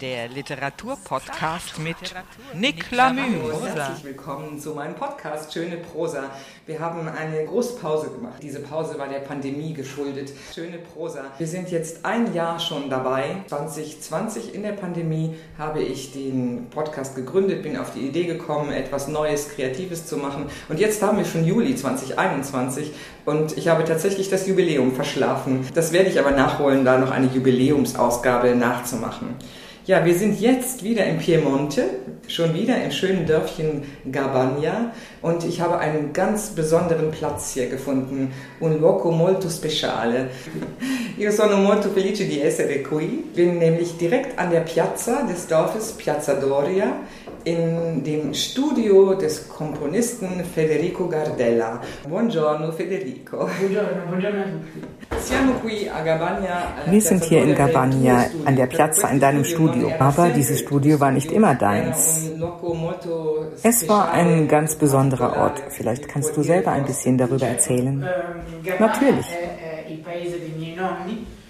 Der 0.00 0.28
Literaturpodcast 0.28 1.78
mit 1.78 1.96
Nick 2.54 2.90
Lamüs. 2.90 3.60
Herzlich 3.74 4.04
willkommen 4.04 4.58
zu 4.58 4.70
meinem 4.70 4.94
Podcast 4.94 5.52
Schöne 5.52 5.76
Prosa. 5.76 6.24
Wir 6.64 6.80
haben 6.80 7.06
eine 7.06 7.44
große 7.44 7.76
Pause 7.78 8.08
gemacht. 8.08 8.36
Diese 8.40 8.60
Pause 8.60 8.98
war 8.98 9.08
der 9.08 9.18
Pandemie 9.18 9.74
geschuldet. 9.74 10.32
Schöne 10.54 10.78
Prosa. 10.78 11.24
Wir 11.36 11.46
sind 11.46 11.70
jetzt 11.70 12.06
ein 12.06 12.32
Jahr 12.32 12.58
schon 12.58 12.88
dabei. 12.88 13.42
2020 13.48 14.54
in 14.54 14.62
der 14.62 14.72
Pandemie 14.72 15.34
habe 15.58 15.82
ich 15.82 16.12
den 16.12 16.70
Podcast 16.70 17.14
gegründet, 17.14 17.62
bin 17.62 17.76
auf 17.76 17.92
die 17.92 18.00
Idee 18.00 18.24
gekommen, 18.24 18.72
etwas 18.72 19.06
Neues, 19.08 19.50
Kreatives 19.50 20.06
zu 20.06 20.16
machen. 20.16 20.46
Und 20.70 20.80
jetzt 20.80 21.02
haben 21.02 21.18
wir 21.18 21.26
schon 21.26 21.44
Juli 21.44 21.76
2021 21.76 22.92
und 23.26 23.58
ich 23.58 23.68
habe 23.68 23.84
tatsächlich 23.84 24.30
das 24.30 24.46
Jubiläum 24.46 24.94
verschlafen. 24.94 25.68
Das 25.74 25.92
werde 25.92 26.08
ich 26.08 26.18
aber 26.18 26.30
nachholen, 26.30 26.86
da 26.86 26.96
noch 26.96 27.10
eine 27.10 27.26
Jubiläumsausgabe 27.26 28.54
nachzumachen. 28.54 29.36
Ja, 29.86 30.04
wir 30.04 30.14
sind 30.14 30.38
jetzt 30.38 30.84
wieder 30.84 31.06
in 31.06 31.16
Piemonte, 31.16 31.84
schon 32.28 32.52
wieder 32.52 32.84
im 32.84 32.90
schönen 32.90 33.26
Dörfchen 33.26 33.84
Gabagna 34.12 34.92
und 35.22 35.42
ich 35.42 35.62
habe 35.62 35.78
einen 35.78 36.12
ganz 36.12 36.50
besonderen 36.50 37.10
Platz 37.10 37.54
hier 37.54 37.70
gefunden, 37.70 38.30
un 38.60 38.78
luogo 38.78 39.10
molto 39.10 39.48
speciale. 39.48 40.28
Io 41.16 41.32
sono 41.32 41.56
molto 41.56 41.88
felice 41.88 42.26
di 42.26 42.42
essere 42.42 42.82
qui, 42.82 43.24
bin 43.34 43.56
nämlich 43.56 43.96
direkt 43.96 44.38
an 44.38 44.50
der 44.50 44.60
Piazza 44.60 45.22
des 45.22 45.46
Dorfes 45.46 45.92
Piazza 45.92 46.34
Doria 46.34 46.98
in 47.44 48.02
dem 48.04 48.34
Studio 48.34 49.14
des 49.14 49.48
Komponisten 49.48 50.44
Federico 50.44 51.08
Gardella. 51.08 51.80
Buongiorno 52.06 52.72
Federico. 52.72 53.48
Buongiorno, 53.58 54.02
buongiorno 54.08 54.40
a 54.40 54.44
tutti. 54.44 55.00
Wir 56.86 57.00
sind 57.02 57.24
hier 57.24 57.42
in 57.42 57.54
Gabagna 57.54 58.26
an 58.44 58.56
der 58.56 58.66
Piazza 58.66 59.08
in 59.08 59.20
deinem 59.20 59.44
Studio, 59.44 59.92
aber 59.98 60.30
dieses 60.30 60.60
Studio 60.60 60.98
war 61.00 61.10
nicht 61.10 61.30
immer 61.30 61.54
deins. 61.54 62.30
Es 63.62 63.88
war 63.88 64.12
ein 64.12 64.48
ganz 64.48 64.76
besonderer 64.76 65.36
Ort. 65.36 65.62
Vielleicht 65.70 66.08
kannst 66.08 66.36
du 66.36 66.42
selber 66.42 66.72
ein 66.72 66.84
bisschen 66.84 67.18
darüber 67.18 67.46
erzählen. 67.46 68.04
Natürlich. 68.78 69.26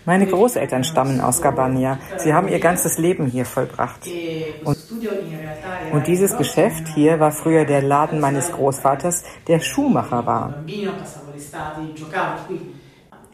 Meine 0.05 0.27
Großeltern 0.27 0.85
stammen 0.85 1.21
aus 1.21 1.43
Gabagna. 1.43 1.99
Sie 2.17 2.33
haben 2.33 2.49
ihr 2.49 2.59
ganzes 2.59 2.99
Leben 2.99 3.27
hier 3.27 3.45
vollbracht. 3.45 4.07
Und, 4.65 4.77
und, 5.93 6.07
dieses 6.07 6.37
Geschäft 6.37 6.89
hier 6.95 7.21
war 7.21 7.33
früher 7.33 7.65
der 7.65 7.83
Laden 7.83 8.21
meines 8.21 8.51
Großvaters, 8.53 9.25
der 9.47 9.61
Schuhmacher 9.61 10.25
war. 10.25 10.55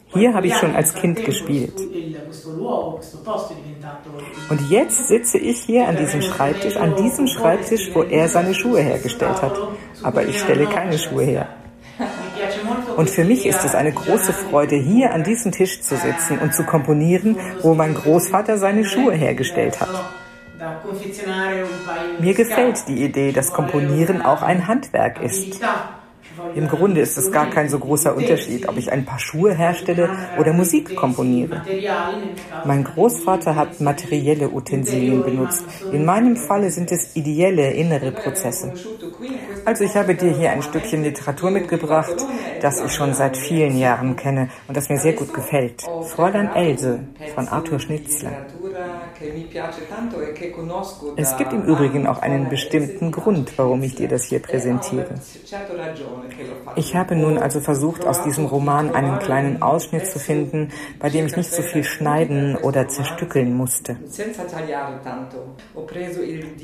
Hier 0.09 0.33
habe 0.33 0.47
ich 0.47 0.55
schon 0.55 0.75
als 0.75 0.93
Kind 0.93 1.23
gespielt. 1.23 1.79
Und 4.49 4.69
jetzt 4.69 5.07
sitze 5.07 5.37
ich 5.37 5.59
hier 5.59 5.87
an 5.87 5.97
diesem 5.97 6.21
Schreibtisch, 6.21 6.77
an 6.77 6.95
diesem 6.95 7.27
Schreibtisch, 7.27 7.91
wo 7.93 8.03
er 8.03 8.27
seine 8.29 8.53
Schuhe 8.53 8.81
hergestellt 8.81 9.41
hat. 9.41 9.57
Aber 10.03 10.25
ich 10.25 10.39
stelle 10.39 10.65
keine 10.67 10.97
Schuhe 10.97 11.23
her. 11.23 11.49
Und 12.97 13.11
für 13.11 13.23
mich 13.23 13.45
ist 13.45 13.63
es 13.63 13.75
eine 13.75 13.91
große 13.93 14.33
Freude, 14.33 14.75
hier 14.75 15.13
an 15.13 15.23
diesem 15.23 15.51
Tisch 15.51 15.81
zu 15.81 15.95
sitzen 15.95 16.39
und 16.39 16.53
zu 16.53 16.63
komponieren, 16.63 17.37
wo 17.61 17.75
mein 17.75 17.93
Großvater 17.93 18.57
seine 18.57 18.85
Schuhe 18.85 19.13
hergestellt 19.13 19.79
hat. 19.79 19.89
Mir 22.19 22.33
gefällt 22.33 22.87
die 22.87 23.03
Idee, 23.03 23.31
dass 23.31 23.53
Komponieren 23.53 24.23
auch 24.23 24.41
ein 24.41 24.67
Handwerk 24.67 25.21
ist. 25.21 25.61
Im 26.55 26.67
Grunde 26.67 27.01
ist 27.01 27.17
es 27.17 27.31
gar 27.31 27.49
kein 27.49 27.69
so 27.69 27.79
großer 27.79 28.15
Unterschied, 28.15 28.67
ob 28.67 28.77
ich 28.77 28.91
ein 28.91 29.05
paar 29.05 29.19
Schuhe 29.19 29.53
herstelle 29.53 30.09
oder 30.39 30.53
Musik 30.53 30.95
komponiere. 30.95 31.61
Mein 32.65 32.83
Großvater 32.83 33.55
hat 33.55 33.79
materielle 33.79 34.49
Utensilien 34.49 35.23
benutzt. 35.23 35.63
In 35.91 36.05
meinem 36.05 36.35
Falle 36.35 36.69
sind 36.69 36.91
es 36.91 37.15
ideelle 37.15 37.71
innere 37.71 38.11
Prozesse. 38.11 38.73
Also 39.65 39.83
ich 39.83 39.95
habe 39.95 40.15
dir 40.15 40.31
hier 40.31 40.51
ein 40.51 40.61
Stückchen 40.61 41.03
Literatur 41.03 41.51
mitgebracht, 41.51 42.25
das 42.61 42.81
ich 42.81 42.93
schon 42.93 43.13
seit 43.13 43.37
vielen 43.37 43.77
Jahren 43.77 44.15
kenne 44.15 44.49
und 44.67 44.77
das 44.77 44.89
mir 44.89 44.97
sehr 44.97 45.13
gut 45.13 45.33
gefällt. 45.33 45.83
Fräulein 46.01 46.55
Else 46.55 46.99
von 47.35 47.47
Arthur 47.47 47.79
Schnitzler. 47.79 48.31
Es 51.15 51.37
gibt 51.37 51.53
im 51.53 51.63
Übrigen 51.63 52.07
auch 52.07 52.19
einen 52.19 52.49
bestimmten 52.49 53.11
Grund, 53.11 53.57
warum 53.57 53.81
ich 53.83 53.95
dir 53.95 54.07
das 54.07 54.25
hier 54.25 54.39
präsentiere. 54.39 55.15
Ich 56.75 56.95
habe 56.95 57.15
nun 57.15 57.37
also 57.37 57.59
versucht, 57.59 58.05
aus 58.05 58.23
diesem 58.23 58.45
Roman 58.45 58.93
einen 58.93 59.19
kleinen 59.19 59.61
Ausschnitt 59.61 60.07
zu 60.07 60.19
finden, 60.19 60.71
bei 60.99 61.09
dem 61.09 61.25
ich 61.25 61.35
nicht 61.35 61.51
so 61.51 61.61
viel 61.61 61.83
schneiden 61.83 62.55
oder 62.57 62.87
zerstückeln 62.87 63.53
musste. 63.53 63.97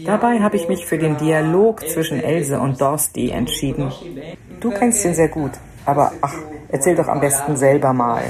Dabei 0.05 0.39
habe 0.39 0.55
ich 0.55 0.67
mich 0.67 0.85
für 0.85 0.97
den 0.97 1.17
Dialog 1.17 1.87
zwischen 1.87 2.21
Else 2.21 2.59
und 2.59 2.79
Dorsti 2.79 3.31
entschieden. 3.31 3.91
Du 4.59 4.71
kennst 4.71 5.03
ihn 5.05 5.13
sehr 5.13 5.29
gut, 5.29 5.51
aber 5.85 6.11
ach, 6.21 6.35
erzähl 6.69 6.95
doch 6.95 7.07
am 7.07 7.19
besten 7.19 7.55
selber 7.55 7.93
mal. 7.93 8.23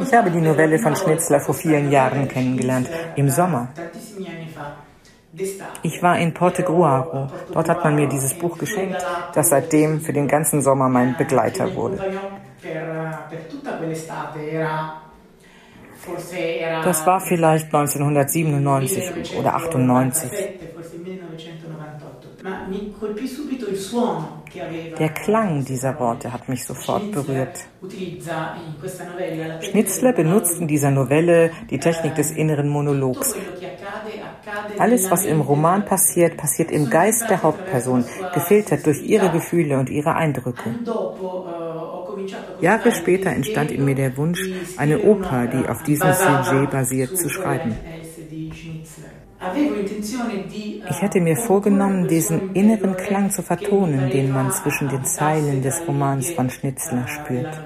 Ich 0.00 0.12
habe 0.14 0.30
die 0.30 0.40
Novelle 0.40 0.78
von 0.78 0.94
Schnitzler 0.96 1.40
vor 1.40 1.54
vielen 1.54 1.90
Jahren 1.90 2.28
kennengelernt, 2.28 2.88
im 3.14 3.28
Sommer. 3.28 3.68
Ich 5.82 6.02
war 6.02 6.18
in 6.18 6.32
Portegruaro. 6.32 7.28
Dort 7.50 7.68
hat 7.68 7.82
man 7.82 7.94
mir 7.94 8.08
dieses 8.08 8.34
Buch 8.34 8.56
geschenkt, 8.58 9.04
das 9.34 9.48
seitdem 9.48 10.00
für 10.00 10.12
den 10.12 10.28
ganzen 10.28 10.60
Sommer 10.60 10.88
mein 10.88 11.16
Begleiter 11.16 11.74
wurde. 11.74 12.04
Das 16.82 17.06
war 17.06 17.20
vielleicht 17.20 17.66
1997 17.66 19.30
oder 19.30 19.54
98. 19.54 20.30
Der 24.98 25.08
Klang 25.08 25.64
dieser 25.64 25.98
Worte 25.98 26.32
hat 26.32 26.48
mich 26.48 26.64
sofort 26.64 27.12
berührt. 27.12 27.58
Schnitzler 29.60 30.12
benutzt 30.12 30.60
in 30.60 30.68
dieser 30.68 30.90
Novelle 30.90 31.50
die 31.70 31.78
Technik 31.78 32.14
des 32.14 32.30
inneren 32.30 32.68
Monologs. 32.68 33.34
Alles, 34.78 35.10
was 35.10 35.24
im 35.24 35.40
Roman 35.40 35.84
passiert, 35.84 36.36
passiert 36.36 36.70
im 36.70 36.90
Geist 36.90 37.30
der 37.30 37.42
Hauptperson, 37.42 38.04
gefiltert 38.32 38.84
durch 38.86 39.02
ihre 39.02 39.30
Gefühle 39.30 39.78
und 39.78 39.90
ihre 39.90 40.14
Eindrücke. 40.14 40.74
Jahre 42.60 42.92
später 42.92 43.30
entstand 43.30 43.72
in 43.72 43.84
mir 43.84 43.94
der 43.94 44.16
Wunsch, 44.16 44.40
eine 44.76 45.00
Oper, 45.02 45.46
die 45.46 45.68
auf 45.68 45.82
diesem 45.82 46.12
Sujet 46.12 46.70
basiert, 46.70 47.16
zu 47.16 47.28
schreiben. 47.28 47.76
Ich 50.88 51.02
hatte 51.02 51.20
mir 51.20 51.36
vorgenommen, 51.36 52.06
diesen 52.06 52.54
inneren 52.54 52.96
Klang 52.96 53.30
zu 53.30 53.42
vertonen, 53.42 54.10
den 54.10 54.32
man 54.32 54.50
zwischen 54.52 54.88
den 54.88 55.04
Zeilen 55.04 55.62
des 55.62 55.82
Romans 55.86 56.30
von 56.30 56.48
Schnitzler 56.48 57.08
spürt. 57.08 57.60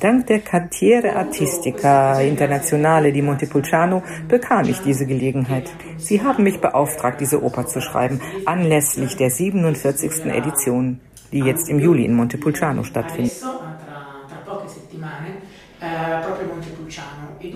Dank 0.00 0.26
der 0.26 0.40
Cantiere 0.40 1.16
Artistica 1.16 2.20
Internationale 2.20 3.12
di 3.12 3.22
Montepulciano 3.22 4.02
bekam 4.28 4.68
ich 4.68 4.80
diese 4.80 5.06
Gelegenheit. 5.06 5.70
Sie 5.96 6.22
haben 6.22 6.44
mich 6.44 6.60
beauftragt, 6.60 7.20
diese 7.20 7.42
Oper 7.42 7.66
zu 7.66 7.80
schreiben, 7.80 8.20
anlässlich 8.44 9.16
der 9.16 9.30
47. 9.30 10.26
Edition, 10.26 11.00
die 11.32 11.40
jetzt 11.40 11.68
im 11.68 11.78
Juli 11.78 12.04
in 12.04 12.14
Montepulciano 12.14 12.84
stattfindet. 12.84 13.32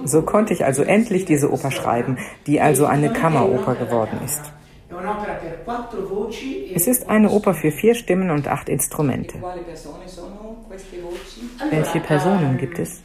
So 0.05 0.23
konnte 0.23 0.53
ich 0.53 0.65
also 0.65 0.83
endlich 0.83 1.25
diese 1.25 1.53
Oper 1.53 1.71
schreiben, 1.71 2.19
die 2.47 2.61
also 2.61 2.87
eine 2.87 3.13
Kammeroper 3.13 3.75
geworden 3.75 4.21
ist. 4.25 4.43
Es 6.75 6.87
ist 6.87 7.09
eine 7.09 7.31
Oper 7.31 7.55
für 7.55 7.71
vier 7.71 7.95
Stimmen 7.95 8.31
und 8.31 8.47
acht 8.49 8.69
Instrumente. 8.69 9.39
Welche 11.71 12.01
Personen 12.01 12.59
gibt 12.59 12.79
es? 12.79 13.03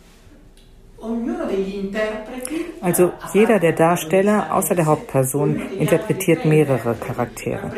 Also 2.82 3.12
jeder 3.34 3.60
der 3.60 3.74
Darsteller 3.74 4.54
außer 4.54 4.76
der 4.76 4.86
Hauptperson 4.88 5.60
interpretiert 5.80 6.44
mehrere 6.46 6.96
Charaktere. 6.96 7.72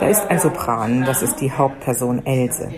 Da 0.00 0.08
ist 0.08 0.28
ein 0.28 0.38
Sopran, 0.38 1.04
das 1.04 1.22
ist 1.22 1.36
die 1.36 1.50
Hauptperson 1.50 2.26
Else. 2.26 2.68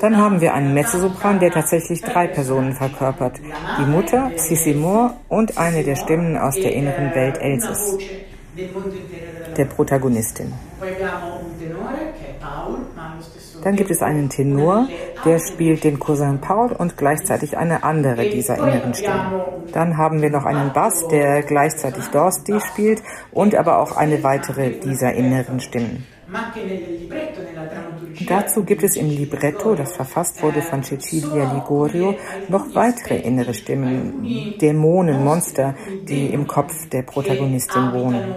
Dann 0.00 0.16
haben 0.16 0.40
wir 0.40 0.54
einen 0.54 0.74
Mezzosopran, 0.74 1.38
der 1.38 1.50
tatsächlich 1.50 2.02
drei 2.02 2.26
Personen 2.26 2.72
verkörpert. 2.72 3.40
Die 3.78 3.86
Mutter, 3.86 4.30
Sissi 4.36 4.74
Moore 4.74 5.14
und 5.28 5.56
eine 5.56 5.84
der 5.84 5.96
Stimmen 5.96 6.36
aus 6.36 6.54
der 6.56 6.72
inneren 6.72 7.14
Welt 7.14 7.38
Elses, 7.38 7.98
der 9.56 9.64
Protagonistin. 9.66 10.52
Dann 13.62 13.76
gibt 13.76 13.90
es 13.90 14.02
einen 14.02 14.28
Tenor, 14.28 14.88
der 15.24 15.38
spielt 15.40 15.84
den 15.84 15.98
Cousin 15.98 16.40
Paul 16.40 16.72
und 16.72 16.96
gleichzeitig 16.96 17.56
eine 17.56 17.82
andere 17.82 18.28
dieser 18.28 18.56
inneren 18.56 18.94
Stimmen. 18.94 19.42
Dann 19.72 19.96
haben 19.96 20.22
wir 20.22 20.30
noch 20.30 20.44
einen 20.44 20.72
Bass, 20.72 21.06
der 21.08 21.42
gleichzeitig 21.42 22.06
Dorsty 22.08 22.60
spielt 22.60 23.02
und 23.32 23.54
aber 23.54 23.78
auch 23.78 23.96
eine 23.96 24.22
weitere 24.22 24.78
dieser 24.78 25.12
inneren 25.12 25.60
Stimmen. 25.60 26.06
Dazu 28.26 28.64
gibt 28.64 28.82
es 28.82 28.96
im 28.96 29.08
Libretto, 29.08 29.74
das 29.74 29.92
verfasst 29.92 30.42
wurde 30.42 30.62
von 30.62 30.82
Cecilia 30.82 31.52
Ligorio, 31.52 32.14
noch 32.48 32.74
weitere 32.74 33.18
innere 33.18 33.54
Stimmen, 33.54 34.56
Dämonen, 34.60 35.24
Monster, 35.24 35.74
die 36.08 36.26
im 36.26 36.46
Kopf 36.46 36.88
der 36.88 37.02
Protagonistin 37.02 37.92
wohnen. 37.92 38.34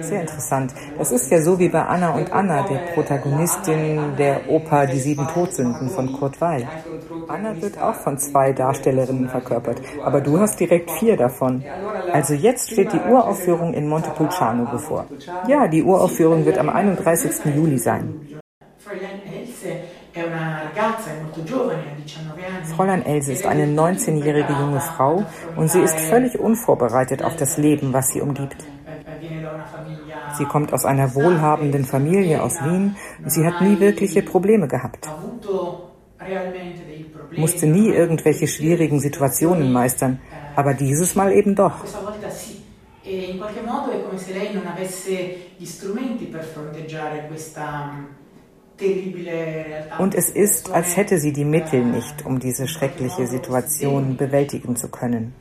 Sehr 0.00 0.20
interessant. 0.20 0.74
Das 0.98 1.12
ist 1.12 1.30
ja 1.30 1.40
so 1.40 1.58
wie 1.58 1.68
bei 1.68 1.82
Anna 1.82 2.14
und 2.14 2.32
Anna, 2.32 2.62
der 2.62 2.78
Protagonistin 2.94 4.16
der 4.18 4.48
Oper 4.48 4.86
Die 4.86 4.98
sieben 4.98 5.26
Todsünden 5.28 5.88
von 5.88 6.12
Kurt 6.12 6.40
Weil. 6.40 6.68
Anna 7.28 7.60
wird 7.60 7.80
auch 7.80 7.94
von 7.94 8.18
zwei 8.18 8.52
Darstellerinnen 8.52 9.28
verkörpert, 9.28 9.80
aber 10.02 10.20
du 10.20 10.38
hast 10.38 10.60
direkt 10.60 10.90
vier 10.90 11.16
davon. 11.16 11.64
Also 12.12 12.34
jetzt 12.34 12.70
steht 12.70 12.92
die 12.92 13.00
Uraufführung 13.00 13.72
in 13.72 13.88
Montepulciano 13.88 14.66
bevor. 14.70 15.06
Ja, 15.48 15.68
die 15.68 15.82
Uraufführung 15.82 16.44
wird 16.44 16.58
am 16.58 16.68
31. 16.68 17.54
Juli 17.54 17.78
sein. 17.78 18.42
Fräulein 22.76 23.06
Else 23.06 23.32
ist 23.32 23.46
eine 23.46 23.66
19-jährige 23.66 24.52
junge 24.52 24.80
Frau 24.80 25.24
und 25.56 25.70
sie 25.70 25.80
ist 25.80 25.98
völlig 26.00 26.38
unvorbereitet 26.38 27.22
auf 27.22 27.36
das 27.36 27.56
Leben, 27.56 27.92
was 27.92 28.08
sie 28.08 28.20
umgibt. 28.20 28.56
Sie 30.34 30.44
kommt 30.44 30.72
aus 30.72 30.84
einer 30.84 31.14
wohlhabenden 31.14 31.84
Familie 31.84 32.42
aus 32.42 32.62
Wien 32.64 32.96
und 33.22 33.30
sie 33.30 33.46
hat 33.46 33.60
nie 33.60 33.78
wirkliche 33.78 34.22
Probleme 34.22 34.66
gehabt. 34.66 35.08
Musste 37.36 37.66
nie 37.66 37.90
irgendwelche 37.90 38.48
schwierigen 38.48 39.00
Situationen 39.00 39.72
meistern, 39.72 40.20
aber 40.56 40.74
dieses 40.74 41.14
Mal 41.14 41.32
eben 41.32 41.54
doch. 41.54 41.84
in 43.34 43.38
qualche 43.38 43.62
modo 43.62 43.90
è 43.90 44.02
come 44.02 44.18
se 44.18 44.32
lei 44.32 44.52
non 44.54 44.66
avesse 44.66 45.50
gli 45.56 45.66
strumenti 45.66 46.26
per 46.26 46.42
fronteggiare 46.42 47.26
questa 47.26 48.06
und 49.98 50.14
es 50.14 50.28
ist, 50.28 50.74
als 50.74 50.96
hätte 50.96 51.18
sie 51.18 51.32
die 51.32 51.44
Mittel 51.44 51.84
nicht, 51.84 52.26
um 52.26 52.40
diese 52.40 52.66
schreckliche 52.66 53.26
Situation 53.26 54.16
bewältigen 54.16 54.76
zu 54.76 54.88
können. 54.88 55.34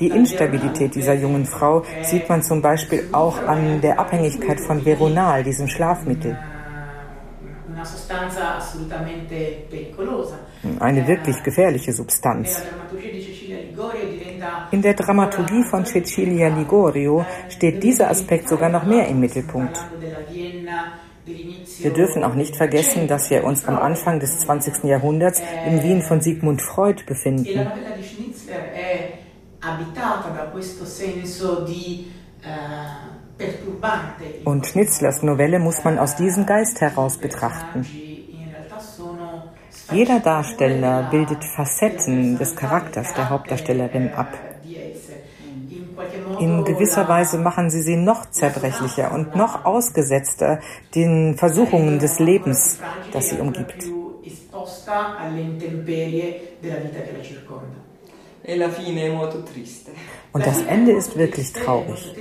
Die 0.00 0.08
Instabilität 0.08 0.94
dieser 0.94 1.14
jungen 1.14 1.46
Frau 1.46 1.84
sieht 2.02 2.28
man 2.28 2.42
zum 2.42 2.60
Beispiel 2.60 3.08
auch 3.12 3.46
an 3.46 3.80
der 3.80 4.00
Abhängigkeit 4.00 4.60
von 4.60 4.84
Veronal, 4.84 5.44
diesem 5.44 5.68
Schlafmittel. 5.68 6.36
Eine 10.80 11.06
wirklich 11.06 11.42
gefährliche 11.42 11.92
Substanz. 11.92 12.62
In 14.70 14.82
der 14.82 14.94
Dramaturgie 14.94 15.62
von 15.64 15.84
Cecilia 15.84 16.48
Ligorio 16.48 17.24
steht 17.48 17.82
dieser 17.82 18.10
Aspekt 18.10 18.48
sogar 18.48 18.68
noch 18.68 18.84
mehr 18.84 19.08
im 19.08 19.20
Mittelpunkt. 19.20 19.78
Wir 21.24 21.92
dürfen 21.92 22.24
auch 22.24 22.34
nicht 22.34 22.56
vergessen, 22.56 23.06
dass 23.06 23.30
wir 23.30 23.44
uns 23.44 23.64
am 23.66 23.78
Anfang 23.78 24.18
des 24.18 24.40
20. 24.40 24.84
Jahrhunderts 24.84 25.40
in 25.66 25.82
Wien 25.82 26.02
von 26.02 26.20
Sigmund 26.20 26.60
Freud 26.60 27.04
befinden. 27.06 27.70
Und 34.44 34.66
Schnitzlers 34.66 35.22
Novelle 35.22 35.58
muss 35.60 35.84
man 35.84 35.98
aus 35.98 36.16
diesem 36.16 36.46
Geist 36.46 36.80
heraus 36.80 37.18
betrachten. 37.18 37.86
Jeder 39.92 40.20
Darsteller 40.20 41.02
bildet 41.02 41.44
Facetten 41.44 42.38
des 42.38 42.56
Charakters 42.56 43.12
der 43.14 43.28
Hauptdarstellerin 43.28 44.14
ab. 44.14 44.38
In 46.38 46.64
gewisser 46.64 47.06
Weise 47.08 47.36
machen 47.36 47.68
sie 47.68 47.82
sie 47.82 47.96
noch 47.96 48.30
zerbrechlicher 48.30 49.12
und 49.12 49.34
noch 49.34 49.66
ausgesetzter 49.66 50.60
den 50.94 51.36
Versuchungen 51.36 51.98
des 51.98 52.18
Lebens, 52.20 52.78
das 53.10 53.28
sie 53.28 53.38
umgibt. 53.38 53.84
Und 60.32 60.46
das 60.46 60.62
Ende 60.62 60.92
ist 60.92 61.16
wirklich 61.16 61.52
traurig. 61.52 62.12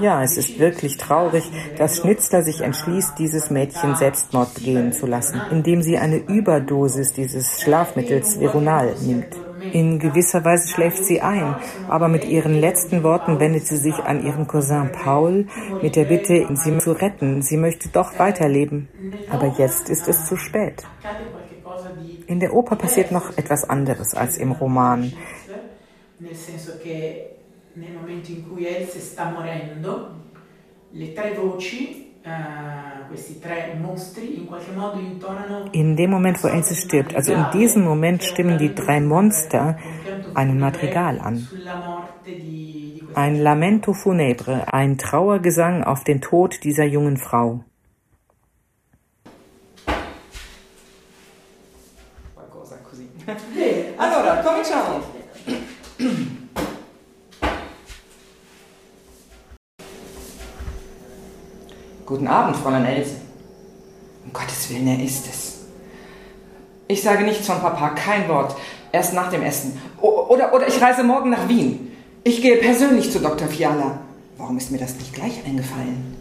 Ja, 0.00 0.22
es 0.22 0.36
ist 0.36 0.58
wirklich 0.58 0.96
traurig, 0.96 1.44
dass 1.76 1.98
Schnitzler 1.98 2.42
sich 2.42 2.60
entschließt, 2.60 3.18
dieses 3.18 3.50
Mädchen 3.50 3.96
Selbstmord 3.96 4.54
begehen 4.54 4.92
zu 4.92 5.06
lassen, 5.06 5.42
indem 5.50 5.82
sie 5.82 5.98
eine 5.98 6.18
Überdosis 6.18 7.12
dieses 7.12 7.60
Schlafmittels 7.60 8.38
Veronal 8.38 8.94
nimmt. 9.00 9.36
In 9.72 9.98
gewisser 9.98 10.44
Weise 10.44 10.68
schläft 10.68 11.04
sie 11.04 11.20
ein, 11.20 11.56
aber 11.88 12.08
mit 12.08 12.24
ihren 12.24 12.54
letzten 12.54 13.02
Worten 13.02 13.40
wendet 13.40 13.66
sie 13.66 13.76
sich 13.76 14.04
an 14.04 14.24
ihren 14.24 14.46
Cousin 14.46 14.92
Paul 14.92 15.48
mit 15.80 15.96
der 15.96 16.04
Bitte, 16.04 16.46
sie 16.54 16.78
zu 16.78 16.92
retten. 16.92 17.42
Sie 17.42 17.56
möchte 17.56 17.88
doch 17.88 18.18
weiterleben. 18.18 18.88
Aber 19.30 19.48
jetzt 19.48 19.90
ist 19.90 20.06
es 20.06 20.26
zu 20.26 20.36
spät. 20.36 20.84
In 22.26 22.40
der 22.40 22.54
Oper 22.54 22.76
passiert 22.76 23.10
noch 23.10 23.36
etwas 23.36 23.64
anderes 23.68 24.14
als 24.14 24.38
im 24.38 24.52
Roman 24.52 25.12
nel 27.76 27.92
momento 27.92 28.30
in 28.30 28.48
cui 28.48 28.66
Else 28.66 29.00
sta 29.00 29.24
morendo, 29.30 30.10
le 30.92 31.12
tre 31.12 31.34
voci, 31.34 32.12
questi 33.08 33.40
tre 33.40 33.76
mostri, 33.80 34.38
in 34.38 34.46
qualche 34.46 34.70
modo 34.72 34.98
intonano. 35.00 35.68
In 35.72 35.96
dem 35.96 36.10
Moment, 36.10 36.42
wo 36.42 36.48
Else 36.48 36.74
stirbt, 36.74 37.16
also 37.16 37.32
in 37.32 37.50
diesem 37.50 37.82
Moment 37.82 38.22
stimmen 38.22 38.58
die 38.58 38.74
drei 38.74 39.00
Monster 39.00 39.76
einen 40.34 40.60
Madrigal 40.60 41.18
an. 41.18 41.48
Ein 43.14 43.40
Lamento 43.40 43.92
funebre, 43.92 44.72
ein 44.72 44.96
Trauergesang 44.98 45.82
auf 45.84 46.04
den 46.04 46.20
Tod 46.20 46.62
dieser 46.62 46.84
jungen 46.84 47.16
Frau. 47.16 47.64
Allora, 53.96 54.42
cominciamo. 54.42 55.00
Guten 62.06 62.26
Abend, 62.26 62.56
Fräulein 62.56 62.84
Else. 62.86 63.16
Um 64.24 64.32
Gottes 64.32 64.68
Willen, 64.70 64.88
er 64.88 65.02
ist 65.02 65.26
es. 65.26 65.54
Ich 66.88 67.02
sage 67.02 67.24
nichts 67.24 67.46
von 67.46 67.60
Papa, 67.60 67.90
kein 67.90 68.28
Wort. 68.28 68.56
Erst 68.92 69.14
nach 69.14 69.30
dem 69.30 69.42
Essen. 69.42 69.80
O 70.00 70.26
oder, 70.28 70.52
oder 70.52 70.68
ich 70.68 70.80
reise 70.80 71.02
morgen 71.02 71.30
nach 71.30 71.48
Wien. 71.48 71.92
Ich 72.24 72.42
gehe 72.42 72.56
persönlich 72.56 73.10
zu 73.10 73.20
Dr. 73.20 73.48
Fiala. 73.48 74.00
Warum 74.38 74.58
ist 74.58 74.70
mir 74.70 74.78
das 74.78 74.96
nicht 74.96 75.14
gleich 75.14 75.44
eingefallen? 75.46 76.16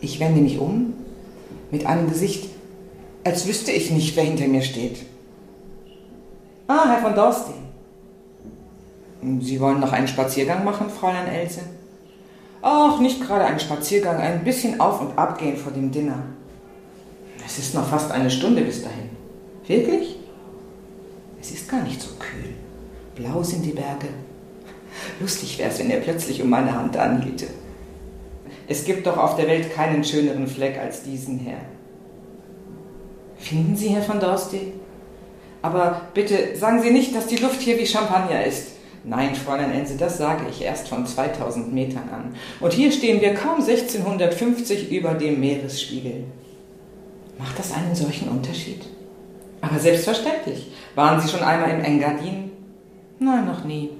Ich 0.00 0.20
wende 0.20 0.40
mich 0.40 0.58
um 0.58 0.94
mit 1.70 1.86
einem 1.86 2.08
Gesicht, 2.08 2.48
als 3.24 3.46
wüsste 3.46 3.72
ich 3.72 3.90
nicht, 3.90 4.14
wer 4.16 4.24
hinter 4.24 4.46
mir 4.46 4.62
steht. 4.62 4.98
Ah, 6.68 6.88
Herr 6.88 6.98
von 6.98 7.14
Dorsting. 7.14 7.66
Sie 9.40 9.60
wollen 9.60 9.80
noch 9.80 9.92
einen 9.92 10.08
Spaziergang 10.08 10.64
machen, 10.64 10.90
Fräulein 10.90 11.28
Else? 11.28 11.60
Ach, 12.60 12.98
nicht 12.98 13.24
gerade 13.24 13.44
ein 13.44 13.60
Spaziergang, 13.60 14.16
ein 14.16 14.42
bisschen 14.42 14.80
auf 14.80 15.00
und 15.00 15.16
ab 15.16 15.38
gehen 15.38 15.56
vor 15.56 15.72
dem 15.72 15.92
Dinner. 15.92 16.24
Es 17.44 17.58
ist 17.58 17.74
noch 17.74 17.86
fast 17.86 18.10
eine 18.10 18.30
Stunde 18.30 18.62
bis 18.62 18.82
dahin. 18.82 19.10
Wirklich? 19.66 20.18
Es 21.40 21.52
ist 21.52 21.68
gar 21.68 21.82
nicht 21.82 22.00
so 22.02 22.08
kühl. 22.18 22.54
Blau 23.14 23.42
sind 23.42 23.64
die 23.64 23.72
Berge. 23.72 24.08
Lustig 25.20 25.58
wäre 25.58 25.70
es, 25.70 25.78
wenn 25.78 25.90
er 25.90 26.00
plötzlich 26.00 26.42
um 26.42 26.50
meine 26.50 26.74
Hand 26.74 26.96
anhielte. 26.96 27.46
Es 28.66 28.84
gibt 28.84 29.06
doch 29.06 29.16
auf 29.16 29.36
der 29.36 29.46
Welt 29.46 29.72
keinen 29.72 30.02
schöneren 30.02 30.48
Fleck 30.48 30.78
als 30.78 31.04
diesen 31.04 31.38
Herr. 31.38 31.60
Finden 33.36 33.76
Sie, 33.76 33.88
Herr 33.90 34.02
von 34.02 34.18
Dorsty? 34.18 34.72
Aber 35.66 36.02
bitte 36.14 36.54
sagen 36.54 36.80
Sie 36.80 36.92
nicht, 36.92 37.12
dass 37.12 37.26
die 37.26 37.38
Luft 37.38 37.60
hier 37.60 37.76
wie 37.76 37.86
Champagner 37.86 38.46
ist. 38.46 38.68
Nein, 39.02 39.34
Fräulein 39.34 39.72
Ense, 39.72 39.96
das 39.96 40.16
sage 40.16 40.44
ich 40.48 40.62
erst 40.62 40.86
von 40.86 41.04
2000 41.04 41.74
Metern 41.74 42.08
an. 42.12 42.36
Und 42.60 42.72
hier 42.72 42.92
stehen 42.92 43.20
wir 43.20 43.34
kaum 43.34 43.56
1650 43.56 44.92
über 44.92 45.14
dem 45.14 45.40
Meeresspiegel. 45.40 46.22
Macht 47.36 47.58
das 47.58 47.72
einen 47.72 47.96
solchen 47.96 48.28
Unterschied? 48.28 48.80
Aber 49.60 49.80
selbstverständlich. 49.80 50.70
Waren 50.94 51.20
Sie 51.20 51.28
schon 51.28 51.42
einmal 51.42 51.70
im 51.70 51.80
Engadin? 51.80 52.52
Nein, 53.18 53.46
noch 53.46 53.64
nie. 53.64 53.90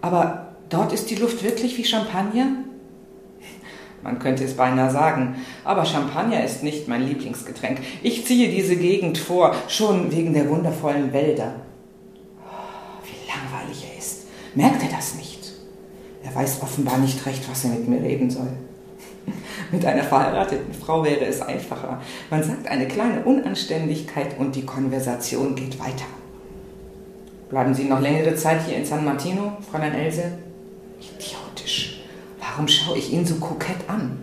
Aber 0.00 0.54
dort 0.70 0.94
ist 0.94 1.10
die 1.10 1.16
Luft 1.16 1.44
wirklich 1.44 1.76
wie 1.76 1.84
Champagner? 1.84 2.46
Man 4.02 4.18
könnte 4.18 4.44
es 4.44 4.56
beinahe 4.56 4.90
sagen, 4.90 5.36
aber 5.64 5.84
Champagner 5.84 6.42
ist 6.42 6.62
nicht 6.62 6.88
mein 6.88 7.06
Lieblingsgetränk. 7.06 7.80
Ich 8.02 8.24
ziehe 8.26 8.50
diese 8.50 8.76
Gegend 8.76 9.18
vor, 9.18 9.54
schon 9.68 10.10
wegen 10.10 10.32
der 10.32 10.48
wundervollen 10.48 11.12
Wälder. 11.12 11.54
Merkt 14.54 14.82
er 14.82 14.88
das 14.88 15.14
nicht? 15.14 15.52
Er 16.24 16.34
weiß 16.34 16.62
offenbar 16.62 16.98
nicht 16.98 17.24
recht, 17.24 17.48
was 17.48 17.64
er 17.64 17.70
mit 17.70 17.88
mir 17.88 18.02
reden 18.02 18.30
soll. 18.30 18.48
Mit 19.70 19.84
einer 19.84 20.02
verheirateten 20.02 20.74
Frau 20.74 21.04
wäre 21.04 21.24
es 21.24 21.40
einfacher. 21.40 22.00
Man 22.30 22.42
sagt 22.42 22.66
eine 22.66 22.88
kleine 22.88 23.22
Unanständigkeit 23.24 24.38
und 24.38 24.56
die 24.56 24.64
Konversation 24.64 25.54
geht 25.54 25.78
weiter. 25.78 26.06
Bleiben 27.48 27.74
Sie 27.74 27.84
noch 27.84 28.00
längere 28.00 28.34
Zeit 28.34 28.62
hier 28.66 28.76
in 28.76 28.84
San 28.84 29.04
Martino, 29.04 29.52
Fräulein 29.70 29.94
Else? 29.94 30.38
Idiotisch. 30.98 31.39
Warum 32.50 32.66
schaue 32.66 32.98
ich 32.98 33.12
ihn 33.12 33.24
so 33.24 33.36
kokett 33.36 33.88
an? 33.88 34.18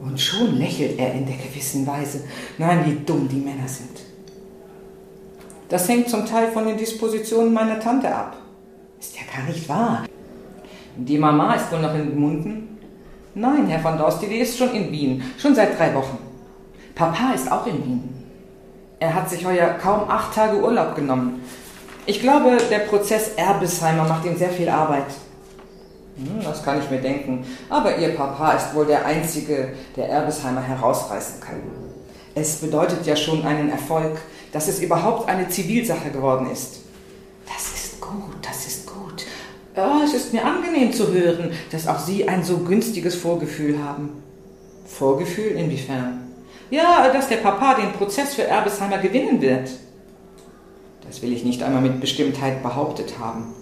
Und 0.00 0.20
schon 0.20 0.58
lächelt 0.58 0.98
er 0.98 1.12
in 1.14 1.26
der 1.26 1.36
gewissen 1.36 1.86
Weise. 1.86 2.24
Nein, 2.58 2.84
wie 2.86 3.04
dumm 3.04 3.28
die 3.28 3.36
Männer 3.36 3.66
sind. 3.66 4.00
Das 5.68 5.88
hängt 5.88 6.08
zum 6.08 6.26
Teil 6.26 6.52
von 6.52 6.66
den 6.66 6.76
Dispositionen 6.76 7.52
meiner 7.52 7.80
Tante 7.80 8.14
ab. 8.14 8.36
Ist 9.00 9.16
ja 9.16 9.22
gar 9.34 9.46
nicht 9.48 9.68
wahr. 9.68 10.04
Die 10.96 11.18
Mama 11.18 11.54
ist 11.54 11.72
wohl 11.72 11.80
noch 11.80 11.94
in 11.94 12.18
Munden? 12.18 12.78
Nein, 13.34 13.66
Herr 13.66 13.80
von 13.80 13.98
Dorsti, 13.98 14.28
die 14.28 14.38
ist 14.38 14.56
schon 14.56 14.72
in 14.72 14.92
Wien, 14.92 15.22
schon 15.38 15.54
seit 15.54 15.76
drei 15.76 15.92
Wochen. 15.94 16.18
Papa 16.94 17.32
ist 17.34 17.50
auch 17.50 17.66
in 17.66 17.84
Wien. 17.84 18.08
Er 19.00 19.14
hat 19.14 19.28
sich 19.28 19.44
heuer 19.44 19.70
kaum 19.82 20.08
acht 20.08 20.34
Tage 20.34 20.62
Urlaub 20.62 20.94
genommen. 20.94 21.42
Ich 22.06 22.20
glaube, 22.20 22.58
der 22.70 22.80
Prozess 22.80 23.32
Erbesheimer 23.36 24.04
macht 24.04 24.26
ihm 24.26 24.36
sehr 24.36 24.50
viel 24.50 24.68
Arbeit. 24.68 25.06
Hm, 26.16 26.42
das 26.42 26.62
kann 26.62 26.80
ich 26.80 26.90
mir 26.90 27.00
denken. 27.00 27.44
Aber 27.68 27.98
Ihr 27.98 28.14
Papa 28.14 28.52
ist 28.52 28.74
wohl 28.74 28.86
der 28.86 29.04
Einzige, 29.04 29.72
der 29.96 30.08
Erbesheimer 30.08 30.62
herausreißen 30.62 31.40
kann. 31.40 31.62
Es 32.34 32.56
bedeutet 32.56 33.06
ja 33.06 33.16
schon 33.16 33.44
einen 33.44 33.70
Erfolg, 33.70 34.18
dass 34.52 34.68
es 34.68 34.80
überhaupt 34.80 35.28
eine 35.28 35.48
Zivilsache 35.48 36.10
geworden 36.10 36.50
ist. 36.50 36.80
Das 37.46 37.74
ist 37.74 38.00
gut, 38.00 38.36
das 38.42 38.66
ist 38.66 38.86
gut. 38.86 39.24
Ja, 39.76 40.00
es 40.04 40.14
ist 40.14 40.32
mir 40.32 40.44
angenehm 40.44 40.92
zu 40.92 41.12
hören, 41.12 41.52
dass 41.70 41.88
auch 41.88 41.98
Sie 41.98 42.28
ein 42.28 42.44
so 42.44 42.58
günstiges 42.58 43.16
Vorgefühl 43.16 43.82
haben. 43.82 44.22
Vorgefühl 44.86 45.52
inwiefern? 45.52 46.20
Ja, 46.70 47.12
dass 47.12 47.28
der 47.28 47.38
Papa 47.38 47.74
den 47.74 47.92
Prozess 47.92 48.34
für 48.34 48.44
Erbesheimer 48.44 48.98
gewinnen 48.98 49.40
wird. 49.40 49.70
Das 51.06 51.22
will 51.22 51.32
ich 51.32 51.44
nicht 51.44 51.62
einmal 51.62 51.82
mit 51.82 52.00
Bestimmtheit 52.00 52.62
behauptet 52.62 53.18
haben. 53.18 53.54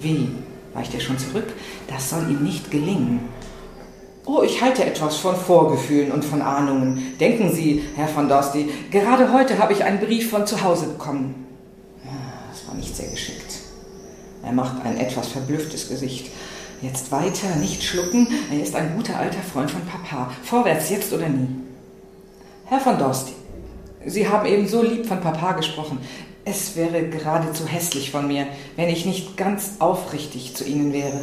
Wie? 0.00 0.28
Weicht 0.74 0.92
er 0.92 1.00
schon 1.00 1.18
zurück? 1.18 1.52
Das 1.88 2.10
soll 2.10 2.28
ihm 2.30 2.42
nicht 2.42 2.70
gelingen. 2.70 3.20
Oh, 4.26 4.42
ich 4.42 4.62
halte 4.62 4.84
etwas 4.84 5.16
von 5.16 5.36
Vorgefühlen 5.36 6.10
und 6.10 6.24
von 6.24 6.42
Ahnungen. 6.42 7.14
Denken 7.20 7.52
Sie, 7.52 7.84
Herr 7.94 8.08
von 8.08 8.28
Dorsty, 8.28 8.68
gerade 8.90 9.32
heute 9.32 9.58
habe 9.58 9.72
ich 9.72 9.84
einen 9.84 10.00
Brief 10.00 10.30
von 10.30 10.46
zu 10.46 10.62
Hause 10.62 10.86
bekommen. 10.86 11.46
Das 12.50 12.66
war 12.66 12.74
nicht 12.74 12.96
sehr 12.96 13.08
geschickt. 13.08 13.60
Er 14.42 14.52
macht 14.52 14.84
ein 14.84 14.98
etwas 14.98 15.28
verblüfftes 15.28 15.88
Gesicht. 15.88 16.30
Jetzt 16.82 17.12
weiter, 17.12 17.56
nicht 17.60 17.82
schlucken. 17.82 18.26
Er 18.50 18.62
ist 18.62 18.74
ein 18.74 18.96
guter 18.96 19.18
alter 19.18 19.40
Freund 19.40 19.70
von 19.70 19.82
Papa. 19.82 20.30
Vorwärts, 20.42 20.90
jetzt 20.90 21.12
oder 21.12 21.28
nie. 21.28 21.48
Herr 22.66 22.80
von 22.80 22.98
Dorsty, 22.98 23.32
Sie 24.06 24.28
haben 24.28 24.46
eben 24.46 24.66
so 24.66 24.82
lieb 24.82 25.06
von 25.06 25.20
Papa 25.20 25.52
gesprochen. 25.52 25.98
Es 26.46 26.76
wäre 26.76 27.08
geradezu 27.08 27.66
hässlich 27.66 28.10
von 28.10 28.26
mir, 28.26 28.46
wenn 28.76 28.90
ich 28.90 29.06
nicht 29.06 29.36
ganz 29.36 29.76
aufrichtig 29.78 30.54
zu 30.54 30.64
Ihnen 30.64 30.92
wäre. 30.92 31.20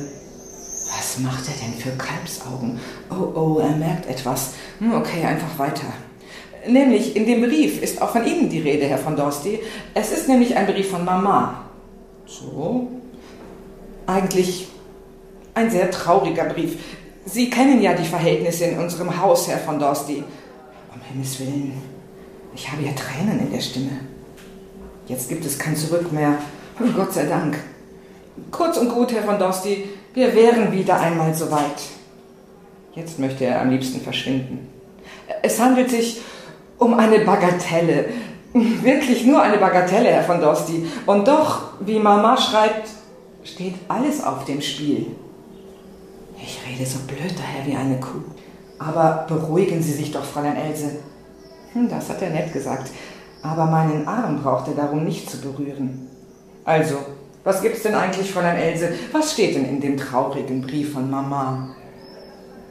Was 0.97 1.19
macht 1.19 1.43
er 1.47 1.53
denn 1.63 1.79
für 1.79 1.91
Kalbsaugen? 1.91 2.79
Oh, 3.11 3.39
oh, 3.39 3.59
er 3.59 3.75
merkt 3.75 4.07
etwas. 4.07 4.53
Hm, 4.79 4.93
okay, 4.95 5.23
einfach 5.23 5.59
weiter. 5.59 5.93
Nämlich, 6.67 7.15
in 7.15 7.25
dem 7.25 7.41
Brief 7.41 7.81
ist 7.81 8.01
auch 8.01 8.09
von 8.09 8.25
Ihnen 8.25 8.49
die 8.49 8.59
Rede, 8.59 8.87
Herr 8.87 8.97
von 8.97 9.15
Dorsty. 9.15 9.59
Es 9.93 10.11
ist 10.11 10.27
nämlich 10.27 10.55
ein 10.55 10.65
Brief 10.65 10.89
von 10.89 11.05
Mama. 11.05 11.65
So? 12.25 12.87
Eigentlich 14.07 14.67
ein 15.53 15.69
sehr 15.69 15.91
trauriger 15.91 16.45
Brief. 16.45 16.77
Sie 17.25 17.49
kennen 17.49 17.81
ja 17.81 17.93
die 17.93 18.05
Verhältnisse 18.05 18.65
in 18.65 18.79
unserem 18.79 19.21
Haus, 19.21 19.47
Herr 19.47 19.59
von 19.59 19.79
Dorsty. 19.79 20.23
Um 20.93 21.01
Himmels 21.01 21.39
Willen, 21.39 21.73
ich 22.55 22.71
habe 22.71 22.83
ja 22.83 22.91
Tränen 22.93 23.39
in 23.39 23.51
der 23.51 23.61
Stimme. 23.61 24.10
Jetzt 25.07 25.29
gibt 25.29 25.45
es 25.45 25.57
kein 25.57 25.75
Zurück 25.75 26.11
mehr. 26.11 26.37
Oh, 26.79 26.91
Gott 26.95 27.13
sei 27.13 27.25
Dank. 27.25 27.57
Kurz 28.49 28.77
und 28.77 28.89
gut, 28.89 29.11
Herr 29.11 29.23
von 29.23 29.39
Dorsty, 29.39 29.89
wir 30.13 30.33
wären 30.35 30.71
wieder 30.71 30.99
einmal 30.99 31.33
so 31.33 31.51
weit. 31.51 31.81
Jetzt 32.93 33.19
möchte 33.19 33.45
er 33.45 33.61
am 33.61 33.69
liebsten 33.69 34.01
verschwinden. 34.01 34.67
Es 35.41 35.59
handelt 35.59 35.89
sich 35.89 36.21
um 36.77 36.93
eine 36.93 37.19
Bagatelle. 37.19 38.05
Wirklich 38.53 39.25
nur 39.25 39.41
eine 39.41 39.57
Bagatelle, 39.57 40.09
Herr 40.09 40.23
von 40.23 40.41
Dorsty. 40.41 40.85
Und 41.05 41.27
doch, 41.27 41.73
wie 41.79 41.99
Mama 41.99 42.37
schreibt, 42.37 42.89
steht 43.43 43.75
alles 43.87 44.23
auf 44.23 44.45
dem 44.45 44.61
Spiel. 44.61 45.07
Ich 46.37 46.59
rede 46.67 46.89
so 46.89 46.99
blöd 47.07 47.33
daher 47.37 47.65
wie 47.65 47.75
eine 47.75 47.99
Kuh. 47.99 48.23
Aber 48.79 49.25
beruhigen 49.27 49.81
Sie 49.81 49.93
sich 49.93 50.11
doch, 50.11 50.23
Fräulein 50.23 50.57
Else. 50.57 50.97
Hm, 51.73 51.89
das 51.89 52.09
hat 52.09 52.21
er 52.21 52.31
nett 52.31 52.51
gesagt 52.51 52.91
aber 53.43 53.65
meinen 53.65 54.07
Arm 54.07 54.41
braucht 54.41 54.67
er 54.67 54.75
darum 54.75 55.03
nicht 55.03 55.29
zu 55.29 55.37
berühren. 55.41 56.07
Also, 56.63 56.97
was 57.43 57.61
gibt's 57.61 57.83
denn 57.83 57.95
eigentlich, 57.95 58.31
Fräulein 58.31 58.57
Else? 58.57 58.93
Was 59.11 59.33
steht 59.33 59.55
denn 59.55 59.65
in 59.65 59.81
dem 59.81 59.97
traurigen 59.97 60.61
Brief 60.61 60.93
von 60.93 61.09
Mama? 61.09 61.75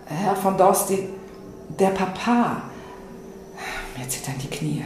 Herr 0.07 0.37
von 0.37 0.57
Dorsty, 0.57 1.09
der 1.79 1.89
Papa. 1.89 2.63
Mir 3.97 4.09
zittern 4.09 4.35
die 4.43 4.49
Knie. 4.49 4.85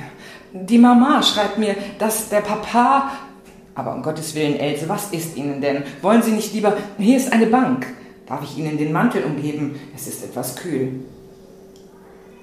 Die 0.53 0.79
Mama 0.79 1.23
schreibt 1.23 1.59
mir, 1.59 1.77
dass 1.99 2.29
der 2.29 2.41
Papa. 2.41 3.11
Aber 3.75 3.95
um 3.95 4.03
Gottes 4.03 4.35
Willen, 4.35 4.57
Else, 4.57 4.89
was 4.89 5.11
ist 5.11 5.37
Ihnen 5.37 5.61
denn? 5.61 5.83
Wollen 6.01 6.23
Sie 6.23 6.31
nicht 6.31 6.55
lieber. 6.55 6.77
Hier 6.97 7.17
ist 7.17 7.33
eine 7.33 7.47
Bank. 7.47 7.87
Darf 8.27 8.43
ich 8.43 8.57
Ihnen 8.57 8.79
den 8.79 8.93
Mantel 8.93 9.25
umgeben? 9.25 9.79
Es 9.95 10.07
ist 10.07 10.25
etwas 10.25 10.57
kühl. 10.57 11.05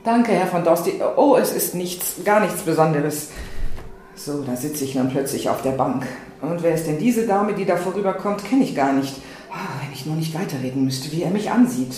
Danke, 0.03 0.31
Herr 0.31 0.47
von 0.47 0.63
Dorsty. 0.63 0.99
Oh, 1.15 1.37
es 1.39 1.51
ist 1.53 1.75
nichts, 1.75 2.15
gar 2.25 2.39
nichts 2.39 2.63
Besonderes. 2.63 3.29
So, 4.15 4.41
da 4.41 4.55
sitze 4.55 4.83
ich 4.83 4.93
dann 4.93 5.11
plötzlich 5.11 5.47
auf 5.47 5.61
der 5.61 5.71
Bank. 5.71 6.07
Und 6.41 6.63
wer 6.63 6.73
ist 6.73 6.87
denn 6.87 6.97
diese 6.97 7.27
Dame, 7.27 7.53
die 7.53 7.65
da 7.65 7.77
vorüberkommt, 7.77 8.43
kenne 8.43 8.63
ich 8.63 8.75
gar 8.75 8.93
nicht. 8.93 9.13
Oh, 9.51 9.83
wenn 9.83 9.93
ich 9.93 10.07
nur 10.07 10.15
nicht 10.15 10.33
weiterreden 10.33 10.85
müsste, 10.85 11.11
wie 11.11 11.21
er 11.21 11.29
mich 11.29 11.51
ansieht. 11.51 11.93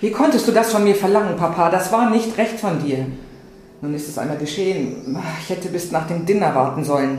Wie 0.00 0.10
konntest 0.10 0.48
du 0.48 0.52
das 0.52 0.72
von 0.72 0.84
mir 0.84 0.94
verlangen, 0.94 1.36
Papa? 1.36 1.70
Das 1.70 1.92
war 1.92 2.08
nicht 2.08 2.38
recht 2.38 2.58
von 2.58 2.82
dir. 2.82 3.04
Nun 3.82 3.94
ist 3.94 4.08
es 4.08 4.16
einmal 4.16 4.38
geschehen. 4.38 5.18
Ich 5.42 5.50
hätte 5.50 5.68
bis 5.68 5.92
nach 5.92 6.06
dem 6.06 6.24
Dinner 6.24 6.54
warten 6.54 6.82
sollen. 6.82 7.18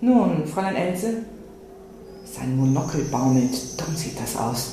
Nun, 0.00 0.46
Fräulein 0.46 0.74
Else? 0.74 1.22
Sein 2.24 2.56
Monokel 2.56 3.04
baumelt. 3.04 3.54
Dumm 3.78 3.94
sieht 3.94 4.18
das 4.20 4.36
aus. 4.36 4.72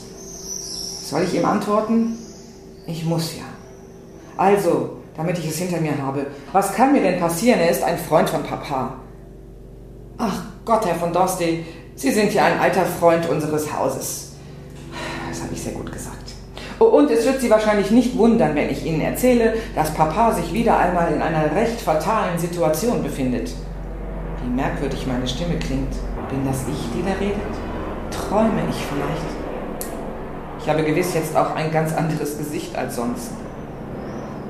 Soll 1.07 1.23
ich 1.23 1.35
ihm 1.35 1.45
antworten? 1.45 2.17
Ich 2.85 3.05
muss 3.05 3.35
ja. 3.35 3.43
Also, 4.35 4.97
damit 5.15 5.37
ich 5.37 5.49
es 5.49 5.57
hinter 5.57 5.79
mir 5.79 5.97
habe, 6.01 6.27
was 6.51 6.73
kann 6.73 6.91
mir 6.91 7.01
denn 7.01 7.19
passieren? 7.19 7.59
Er 7.59 7.69
ist 7.69 7.83
ein 7.83 7.97
Freund 7.97 8.29
von 8.29 8.43
Papa. 8.43 8.95
Ach 10.17 10.43
Gott, 10.65 10.85
Herr 10.85 10.95
von 10.95 11.13
Dorsty, 11.13 11.65
Sie 11.95 12.11
sind 12.11 12.33
ja 12.33 12.45
ein 12.45 12.59
alter 12.59 12.85
Freund 12.85 13.29
unseres 13.29 13.71
Hauses. 13.71 14.33
Das 15.29 15.43
habe 15.43 15.53
ich 15.53 15.61
sehr 15.61 15.73
gut 15.73 15.91
gesagt. 15.91 16.33
Oh, 16.79 16.85
und 16.85 17.11
es 17.11 17.25
wird 17.25 17.39
Sie 17.39 17.49
wahrscheinlich 17.49 17.91
nicht 17.91 18.17
wundern, 18.17 18.55
wenn 18.55 18.69
ich 18.69 18.85
Ihnen 18.85 19.01
erzähle, 19.01 19.55
dass 19.75 19.93
Papa 19.93 20.33
sich 20.33 20.53
wieder 20.53 20.77
einmal 20.77 21.13
in 21.13 21.21
einer 21.21 21.55
recht 21.55 21.79
fatalen 21.79 22.37
Situation 22.39 23.03
befindet. 23.03 23.53
Wie 24.43 24.49
merkwürdig 24.49 25.05
meine 25.07 25.27
Stimme 25.27 25.57
klingt. 25.59 25.93
Bin 26.29 26.45
das 26.45 26.63
ich, 26.67 26.89
die 26.95 27.03
da 27.03 27.13
redet? 27.19 27.37
Träume 28.11 28.61
ich 28.69 28.75
vielleicht? 28.75 29.42
Ich 30.63 30.69
habe 30.69 30.81
gewiss 30.81 31.13
jetzt 31.13 31.35
auch 31.35 31.55
ein 31.55 31.71
ganz 31.71 31.93
anderes 31.93 32.37
Gesicht 32.37 32.73
als 32.77 32.95
sonst. 32.95 33.31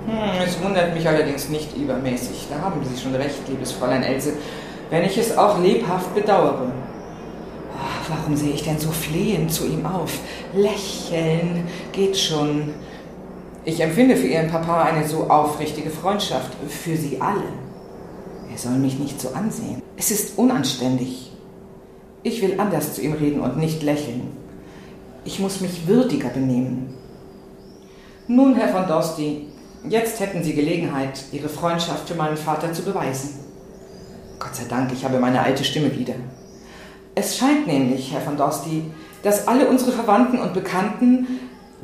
Hm, 0.05 0.43
es 0.45 0.61
wundert 0.63 0.93
mich 0.93 1.07
allerdings 1.07 1.49
nicht 1.49 1.75
übermäßig. 1.75 2.47
Da 2.51 2.63
haben 2.63 2.81
Sie 2.85 3.01
schon 3.01 3.15
recht, 3.15 3.47
liebes 3.49 3.71
Fräulein 3.71 4.03
Else, 4.03 4.33
wenn 4.91 5.03
ich 5.03 5.17
es 5.17 5.35
auch 5.35 5.59
lebhaft 5.59 6.13
bedauere. 6.13 6.71
Ach, 7.75 8.09
warum 8.09 8.35
sehe 8.35 8.51
ich 8.51 8.63
denn 8.63 8.77
so 8.77 8.91
flehend 8.91 9.51
zu 9.51 9.65
ihm 9.65 9.87
auf? 9.87 10.19
Lächeln 10.53 11.67
geht 11.91 12.15
schon. 12.15 12.75
Ich 13.65 13.81
empfinde 13.81 14.15
für 14.15 14.27
Ihren 14.27 14.51
Papa 14.51 14.83
eine 14.83 15.07
so 15.07 15.31
aufrichtige 15.31 15.89
Freundschaft. 15.89 16.51
Für 16.69 16.95
Sie 16.95 17.19
alle. 17.19 17.41
Er 18.51 18.57
soll 18.59 18.73
mich 18.73 18.99
nicht 18.99 19.19
so 19.19 19.29
ansehen. 19.29 19.81
Es 19.97 20.11
ist 20.11 20.37
unanständig. 20.37 21.31
Ich 22.21 22.39
will 22.43 22.59
anders 22.59 22.93
zu 22.93 23.01
ihm 23.01 23.13
reden 23.13 23.41
und 23.41 23.57
nicht 23.57 23.81
lächeln. 23.81 24.42
Ich 25.25 25.39
muss 25.39 25.61
mich 25.61 25.87
würdiger 25.87 26.27
benehmen. 26.27 26.93
Nun, 28.27 28.55
Herr 28.55 28.67
von 28.67 28.87
Dorsty, 28.87 29.47
jetzt 29.87 30.19
hätten 30.19 30.43
Sie 30.43 30.53
Gelegenheit, 30.53 31.23
Ihre 31.31 31.47
Freundschaft 31.47 32.09
für 32.09 32.15
meinen 32.15 32.35
Vater 32.35 32.73
zu 32.73 32.83
beweisen. 32.83 33.39
Gott 34.37 34.53
sei 34.53 34.65
Dank, 34.67 34.91
ich 34.91 35.05
habe 35.05 35.19
meine 35.19 35.41
alte 35.41 35.63
Stimme 35.63 35.97
wieder. 35.97 36.15
Es 37.15 37.37
scheint 37.37 37.67
nämlich, 37.67 38.11
Herr 38.11 38.19
von 38.19 38.35
Dorsty, 38.35 38.83
dass 39.23 39.47
alle 39.47 39.69
unsere 39.69 39.93
Verwandten 39.93 40.39
und 40.39 40.53
Bekannten, 40.53 41.27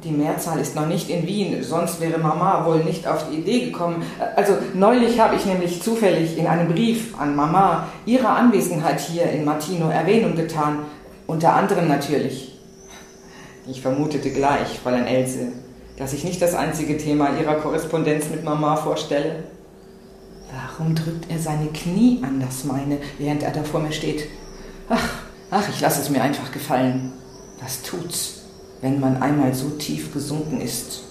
die 0.03 0.11
Mehrzahl 0.11 0.59
ist 0.59 0.75
noch 0.75 0.87
nicht 0.87 1.09
in 1.09 1.25
Wien, 1.25 1.63
sonst 1.63 2.01
wäre 2.01 2.17
Mama 2.17 2.65
wohl 2.65 2.83
nicht 2.83 3.07
auf 3.07 3.29
die 3.29 3.37
Idee 3.37 3.65
gekommen. 3.67 4.03
Also 4.35 4.53
neulich 4.73 5.17
habe 5.17 5.35
ich 5.37 5.45
nämlich 5.45 5.81
zufällig 5.81 6.37
in 6.37 6.47
einem 6.47 6.73
Brief 6.73 7.17
an 7.17 7.37
Mama 7.37 7.87
ihrer 8.05 8.31
Anwesenheit 8.35 8.99
hier 8.99 9.29
in 9.29 9.45
Martino 9.45 9.89
Erwähnung 9.89 10.35
getan, 10.35 10.79
unter 11.25 11.53
anderem 11.53 11.87
natürlich 11.87 12.58
Ich 13.67 13.81
vermutete 13.81 14.31
gleich, 14.31 14.79
Fräulein 14.79 15.05
Else, 15.07 15.51
dass 15.97 16.13
ich 16.13 16.23
nicht 16.23 16.41
das 16.41 16.55
einzige 16.55 16.97
Thema 16.97 17.37
Ihrer 17.37 17.55
Korrespondenz 17.55 18.29
mit 18.29 18.43
Mama 18.43 18.75
vorstelle. 18.75 19.43
Warum 20.51 20.95
drückt 20.95 21.29
er 21.29 21.39
seine 21.39 21.67
Knie 21.67 22.21
an 22.23 22.39
das 22.39 22.63
meine, 22.63 22.97
während 23.17 23.43
er 23.43 23.51
da 23.51 23.63
vor 23.63 23.81
mir 23.81 23.91
steht? 23.91 24.27
Ach, 24.87 25.23
ach, 25.51 25.69
ich 25.69 25.81
lasse 25.81 26.01
es 26.01 26.09
mir 26.09 26.21
einfach 26.21 26.51
gefallen. 26.51 27.13
Was 27.61 27.81
tut's, 27.81 28.41
wenn 28.81 28.99
man 28.99 29.21
einmal 29.21 29.53
so 29.53 29.69
tief 29.71 30.13
gesunken 30.13 30.61
ist? 30.61 31.01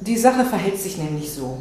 Die 0.00 0.18
Sache 0.18 0.44
verhält 0.44 0.78
sich 0.78 0.98
nämlich 0.98 1.32
so. 1.32 1.58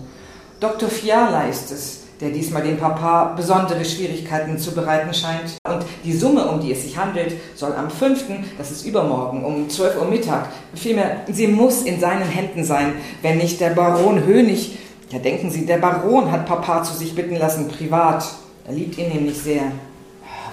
Dr. 0.59 0.89
Fiala 0.89 1.47
ist 1.47 1.71
es, 1.71 2.02
der 2.23 2.31
diesmal 2.31 2.63
dem 2.63 2.77
Papa 2.77 3.33
besondere 3.35 3.83
Schwierigkeiten 3.83 4.57
zu 4.57 4.71
bereiten 4.71 5.13
scheint. 5.13 5.57
Und 5.67 5.85
die 6.05 6.13
Summe, 6.13 6.47
um 6.47 6.61
die 6.61 6.71
es 6.71 6.83
sich 6.83 6.97
handelt, 6.97 7.33
soll 7.55 7.73
am 7.73 7.89
5., 7.89 8.23
das 8.57 8.71
ist 8.71 8.85
übermorgen, 8.85 9.43
um 9.43 9.69
12 9.69 9.99
Uhr 9.99 10.05
Mittag, 10.05 10.47
vielmehr, 10.73 11.17
sie 11.29 11.47
muss 11.47 11.81
in 11.81 11.99
seinen 11.99 12.23
Händen 12.27 12.63
sein, 12.63 12.93
wenn 13.21 13.37
nicht 13.37 13.59
der 13.59 13.71
Baron 13.71 14.25
Hönig, 14.25 14.77
ja 15.11 15.19
denken 15.19 15.51
Sie, 15.51 15.65
der 15.65 15.77
Baron 15.77 16.31
hat 16.31 16.45
Papa 16.45 16.81
zu 16.83 16.93
sich 16.95 17.13
bitten 17.13 17.35
lassen, 17.35 17.67
privat. 17.67 18.25
Er 18.65 18.73
liebt 18.73 18.97
ihn 18.97 19.09
nämlich 19.09 19.37
sehr. 19.37 19.63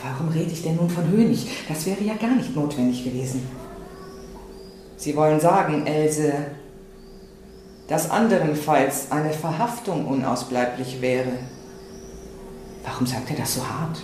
Warum 0.02 0.32
rede 0.32 0.50
ich 0.50 0.62
denn 0.62 0.76
nun 0.76 0.90
von 0.90 1.08
Hönig? 1.08 1.46
Das 1.68 1.86
wäre 1.86 2.02
ja 2.02 2.14
gar 2.14 2.34
nicht 2.34 2.56
notwendig 2.56 3.04
gewesen. 3.04 3.46
Sie 4.96 5.14
wollen 5.14 5.40
sagen, 5.40 5.86
Else, 5.86 6.32
dass 7.88 8.10
anderenfalls 8.10 9.10
eine 9.10 9.30
Verhaftung 9.30 10.06
unausbleiblich 10.06 11.00
wäre. 11.00 11.32
Warum 12.84 13.06
sagt 13.06 13.30
er 13.30 13.36
das 13.36 13.54
so 13.54 13.66
hart? 13.66 14.00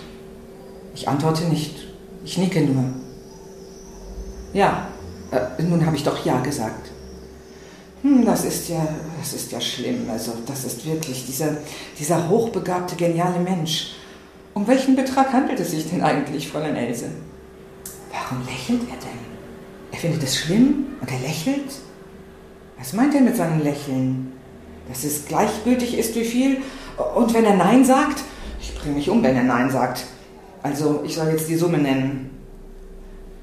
Ich 0.93 1.07
antworte 1.07 1.45
nicht. 1.45 1.75
Ich 2.23 2.37
nicke 2.37 2.61
nur. 2.61 2.83
Ja, 4.53 4.87
äh, 5.31 5.61
nun 5.63 5.85
habe 5.85 5.95
ich 5.95 6.03
doch 6.03 6.25
Ja 6.25 6.39
gesagt. 6.39 6.89
Hm, 8.01 8.25
das 8.25 8.45
ist 8.45 8.69
ja, 8.69 8.87
das 9.19 9.33
ist 9.33 9.51
ja 9.51 9.59
schlimm. 9.59 10.09
Also, 10.09 10.33
das 10.45 10.65
ist 10.65 10.85
wirklich 10.85 11.25
dieser, 11.25 11.57
dieser 11.97 12.29
hochbegabte, 12.29 12.95
geniale 12.95 13.39
Mensch. 13.39 13.93
Um 14.53 14.67
welchen 14.67 14.95
Betrag 14.95 15.33
handelt 15.33 15.59
es 15.59 15.71
sich 15.71 15.89
denn 15.89 16.01
eigentlich, 16.01 16.47
Fräulein 16.47 16.75
Else? 16.75 17.09
Warum 18.11 18.45
lächelt 18.45 18.81
er 18.81 18.97
denn? 18.97 19.19
Er 19.91 19.99
findet 19.99 20.23
es 20.23 20.37
schlimm 20.37 20.87
und 20.99 21.11
er 21.11 21.19
lächelt? 21.19 21.71
Was 22.77 22.93
meint 22.93 23.13
er 23.15 23.21
mit 23.21 23.35
seinem 23.35 23.61
Lächeln? 23.61 24.31
Dass 24.87 25.03
es 25.03 25.25
gleichgültig 25.25 25.97
ist, 25.97 26.15
wie 26.15 26.23
viel? 26.23 26.57
Und 27.15 27.33
wenn 27.33 27.45
er 27.45 27.55
Nein 27.55 27.83
sagt, 27.83 28.23
ich 28.67 28.79
bringe 28.79 28.95
mich 28.95 29.09
um, 29.09 29.23
wenn 29.23 29.35
er 29.35 29.43
Nein 29.43 29.69
sagt. 29.69 30.05
Also, 30.63 31.01
ich 31.05 31.15
soll 31.15 31.29
jetzt 31.29 31.47
die 31.47 31.55
Summe 31.55 31.77
nennen. 31.77 32.29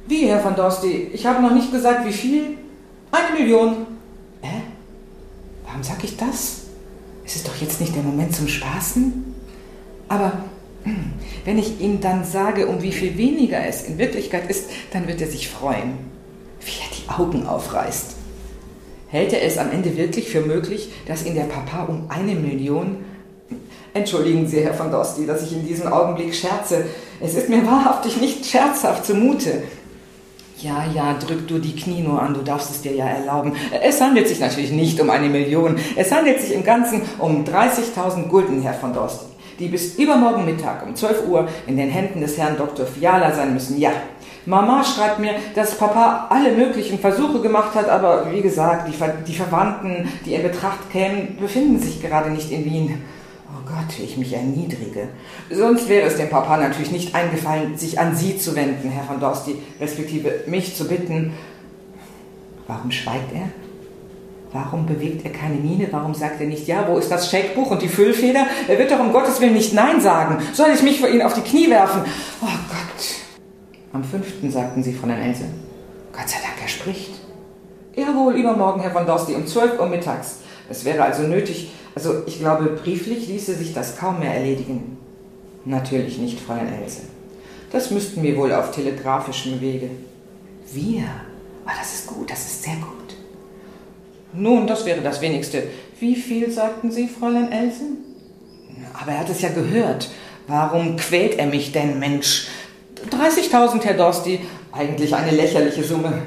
Wie, 0.06 0.26
Herr 0.26 0.40
von 0.40 0.54
Dorsti? 0.54 1.08
Ich 1.12 1.24
habe 1.24 1.42
noch 1.42 1.54
nicht 1.54 1.72
gesagt, 1.72 2.06
wie 2.06 2.12
viel? 2.12 2.58
Eine 3.10 3.38
Million. 3.38 3.86
Hä? 4.42 4.62
Warum 5.66 5.82
sag 5.82 6.04
ich 6.04 6.16
das? 6.16 6.62
Es 7.24 7.36
ist 7.36 7.48
doch 7.48 7.56
jetzt 7.56 7.80
nicht 7.80 7.94
der 7.94 8.02
Moment 8.02 8.34
zum 8.34 8.48
Spaßen. 8.48 9.34
Aber 10.08 10.32
wenn 11.44 11.58
ich 11.58 11.80
ihm 11.80 12.00
dann 12.00 12.24
sage, 12.24 12.66
um 12.66 12.82
wie 12.82 12.92
viel 12.92 13.16
weniger 13.16 13.66
es 13.66 13.84
in 13.84 13.96
Wirklichkeit 13.96 14.50
ist, 14.50 14.68
dann 14.92 15.06
wird 15.06 15.20
er 15.22 15.28
sich 15.28 15.48
freuen. 15.48 15.94
Wie 16.60 16.72
er 16.72 17.18
die 17.18 17.22
Augen 17.22 17.46
aufreißt. 17.46 18.16
Hält 19.08 19.32
er 19.32 19.42
es 19.42 19.58
am 19.58 19.70
Ende 19.70 19.96
wirklich 19.96 20.28
für 20.28 20.40
möglich, 20.40 20.90
dass 21.06 21.24
ihn 21.24 21.34
der 21.34 21.44
Papa 21.44 21.84
um 21.84 22.10
eine 22.10 22.34
Million 22.34 22.96
Entschuldigen 23.94 24.44
Sie, 24.48 24.60
Herr 24.60 24.74
von 24.74 24.90
Dosti, 24.90 25.24
dass 25.24 25.44
ich 25.44 25.52
in 25.52 25.64
diesem 25.64 25.86
Augenblick 25.86 26.34
scherze. 26.34 26.84
Es 27.20 27.36
ist 27.36 27.48
mir 27.48 27.64
wahrhaftig 27.64 28.20
nicht 28.20 28.44
scherzhaft 28.44 29.06
zumute. 29.06 29.62
Ja, 30.58 30.84
ja, 30.92 31.14
drück 31.14 31.46
du 31.46 31.60
die 31.60 31.76
Knie 31.76 32.02
nur 32.02 32.20
an, 32.20 32.34
du 32.34 32.42
darfst 32.42 32.72
es 32.72 32.82
dir 32.82 32.92
ja 32.92 33.06
erlauben. 33.06 33.52
Es 33.80 34.00
handelt 34.00 34.26
sich 34.26 34.40
natürlich 34.40 34.72
nicht 34.72 35.00
um 35.00 35.10
eine 35.10 35.28
Million. 35.28 35.76
Es 35.94 36.10
handelt 36.10 36.40
sich 36.40 36.52
im 36.52 36.64
Ganzen 36.64 37.02
um 37.20 37.44
30.000 37.44 38.26
Gulden, 38.26 38.62
Herr 38.62 38.74
von 38.74 38.92
Dosti, 38.92 39.26
die 39.60 39.68
bis 39.68 39.94
übermorgen 39.94 40.44
Mittag 40.44 40.84
um 40.84 40.96
12 40.96 41.28
Uhr 41.28 41.46
in 41.68 41.76
den 41.76 41.90
Händen 41.90 42.20
des 42.20 42.36
Herrn 42.36 42.56
Dr. 42.56 42.86
Fiala 42.86 43.32
sein 43.32 43.54
müssen. 43.54 43.78
Ja, 43.78 43.92
Mama 44.44 44.82
schreibt 44.82 45.20
mir, 45.20 45.34
dass 45.54 45.78
Papa 45.78 46.26
alle 46.30 46.50
möglichen 46.50 46.98
Versuche 46.98 47.40
gemacht 47.40 47.76
hat, 47.76 47.88
aber 47.88 48.32
wie 48.32 48.42
gesagt, 48.42 48.88
die, 48.88 48.96
Ver 48.96 49.14
die 49.24 49.34
Verwandten, 49.36 50.08
die 50.26 50.34
in 50.34 50.42
Betracht 50.42 50.90
kämen, 50.90 51.36
befinden 51.40 51.78
sich 51.78 52.02
gerade 52.02 52.30
nicht 52.30 52.50
in 52.50 52.64
Wien. 52.64 53.02
Gott, 53.66 53.98
wie 53.98 54.02
ich 54.02 54.16
mich 54.16 54.32
erniedrige. 54.32 55.08
Sonst 55.50 55.88
wäre 55.88 56.06
es 56.06 56.16
dem 56.16 56.28
Papa 56.28 56.56
natürlich 56.56 56.90
nicht 56.90 57.14
eingefallen, 57.14 57.76
sich 57.76 57.98
an 57.98 58.14
Sie 58.14 58.36
zu 58.36 58.54
wenden, 58.54 58.90
Herr 58.90 59.04
von 59.04 59.20
Dorsti, 59.20 59.56
respektive 59.80 60.44
mich 60.46 60.76
zu 60.76 60.86
bitten. 60.86 61.32
Warum 62.66 62.90
schweigt 62.90 63.32
er? 63.32 63.48
Warum 64.52 64.86
bewegt 64.86 65.24
er 65.24 65.32
keine 65.32 65.56
Miene? 65.56 65.88
Warum 65.90 66.14
sagt 66.14 66.40
er 66.40 66.46
nicht, 66.46 66.68
ja, 66.68 66.86
wo 66.88 66.96
ist 66.96 67.10
das 67.10 67.28
Scheckbuch 67.28 67.72
und 67.72 67.82
die 67.82 67.88
Füllfeder? 67.88 68.46
Er 68.68 68.78
wird 68.78 68.90
doch 68.90 69.00
um 69.00 69.12
Gottes 69.12 69.40
Willen 69.40 69.54
nicht 69.54 69.74
Nein 69.74 70.00
sagen. 70.00 70.38
Soll 70.52 70.70
ich 70.72 70.82
mich 70.82 71.00
vor 71.00 71.08
ihn 71.08 71.22
auf 71.22 71.34
die 71.34 71.40
Knie 71.40 71.68
werfen? 71.70 72.02
Oh 72.40 72.46
Gott. 72.68 73.04
Am 73.92 74.04
fünften 74.04 74.50
sagten 74.50 74.82
sie 74.82 74.92
von 74.92 75.10
Herrn 75.10 75.22
Else. 75.22 75.44
Gott 76.12 76.28
sei 76.28 76.38
Dank, 76.40 76.54
er 76.62 76.68
spricht. 76.68 77.14
Jawohl, 77.96 78.34
übermorgen, 78.34 78.80
Herr 78.80 78.92
von 78.92 79.06
Dorsti, 79.06 79.34
um 79.34 79.46
12 79.46 79.80
Uhr 79.80 79.86
mittags. 79.86 80.38
Es 80.70 80.84
wäre 80.84 81.02
also 81.02 81.24
nötig, 81.24 81.72
also 81.94 82.22
ich 82.26 82.38
glaube, 82.38 82.66
brieflich 82.82 83.28
ließe 83.28 83.54
sich 83.54 83.72
das 83.72 83.96
kaum 83.96 84.18
mehr 84.20 84.34
erledigen. 84.34 84.98
Natürlich 85.64 86.18
nicht, 86.18 86.40
Fräulein 86.40 86.72
Else. 86.82 87.02
Das 87.70 87.90
müssten 87.90 88.22
wir 88.22 88.36
wohl 88.36 88.52
auf 88.52 88.70
telegrafischem 88.72 89.60
Wege. 89.60 89.90
Wir? 90.72 91.04
Oh, 91.66 91.70
das 91.78 91.94
ist 91.94 92.06
gut, 92.06 92.30
das 92.30 92.40
ist 92.40 92.62
sehr 92.62 92.76
gut. 92.76 93.16
Nun, 94.32 94.66
das 94.66 94.84
wäre 94.84 95.00
das 95.00 95.20
Wenigste. 95.20 95.62
Wie 96.00 96.16
viel 96.16 96.50
sagten 96.50 96.90
Sie, 96.90 97.08
Fräulein 97.08 97.52
Elsen? 97.52 97.98
Aber 98.92 99.12
er 99.12 99.20
hat 99.20 99.30
es 99.30 99.40
ja 99.40 99.50
gehört. 99.50 100.10
Warum 100.46 100.96
quält 100.96 101.38
er 101.38 101.46
mich 101.46 101.72
denn, 101.72 101.98
Mensch? 101.98 102.48
30.000, 103.10 103.82
Herr 103.84 103.94
Dorsti. 103.94 104.40
Eigentlich 104.72 105.14
eine 105.14 105.30
lächerliche 105.30 105.84
Summe. 105.84 106.22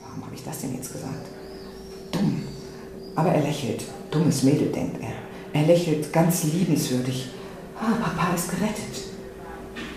Warum 0.00 0.24
habe 0.24 0.34
ich 0.34 0.42
das 0.42 0.60
denn 0.60 0.74
jetzt 0.74 0.92
gesagt? 0.92 1.28
Aber 3.14 3.30
er 3.30 3.42
lächelt. 3.42 3.84
Dummes 4.10 4.42
Mädel, 4.42 4.68
denkt 4.68 4.98
er. 5.02 5.12
Er 5.60 5.66
lächelt 5.66 6.12
ganz 6.12 6.44
liebenswürdig. 6.44 7.28
Ah, 7.76 7.92
Papa 8.02 8.34
ist 8.34 8.50
gerettet. 8.50 9.04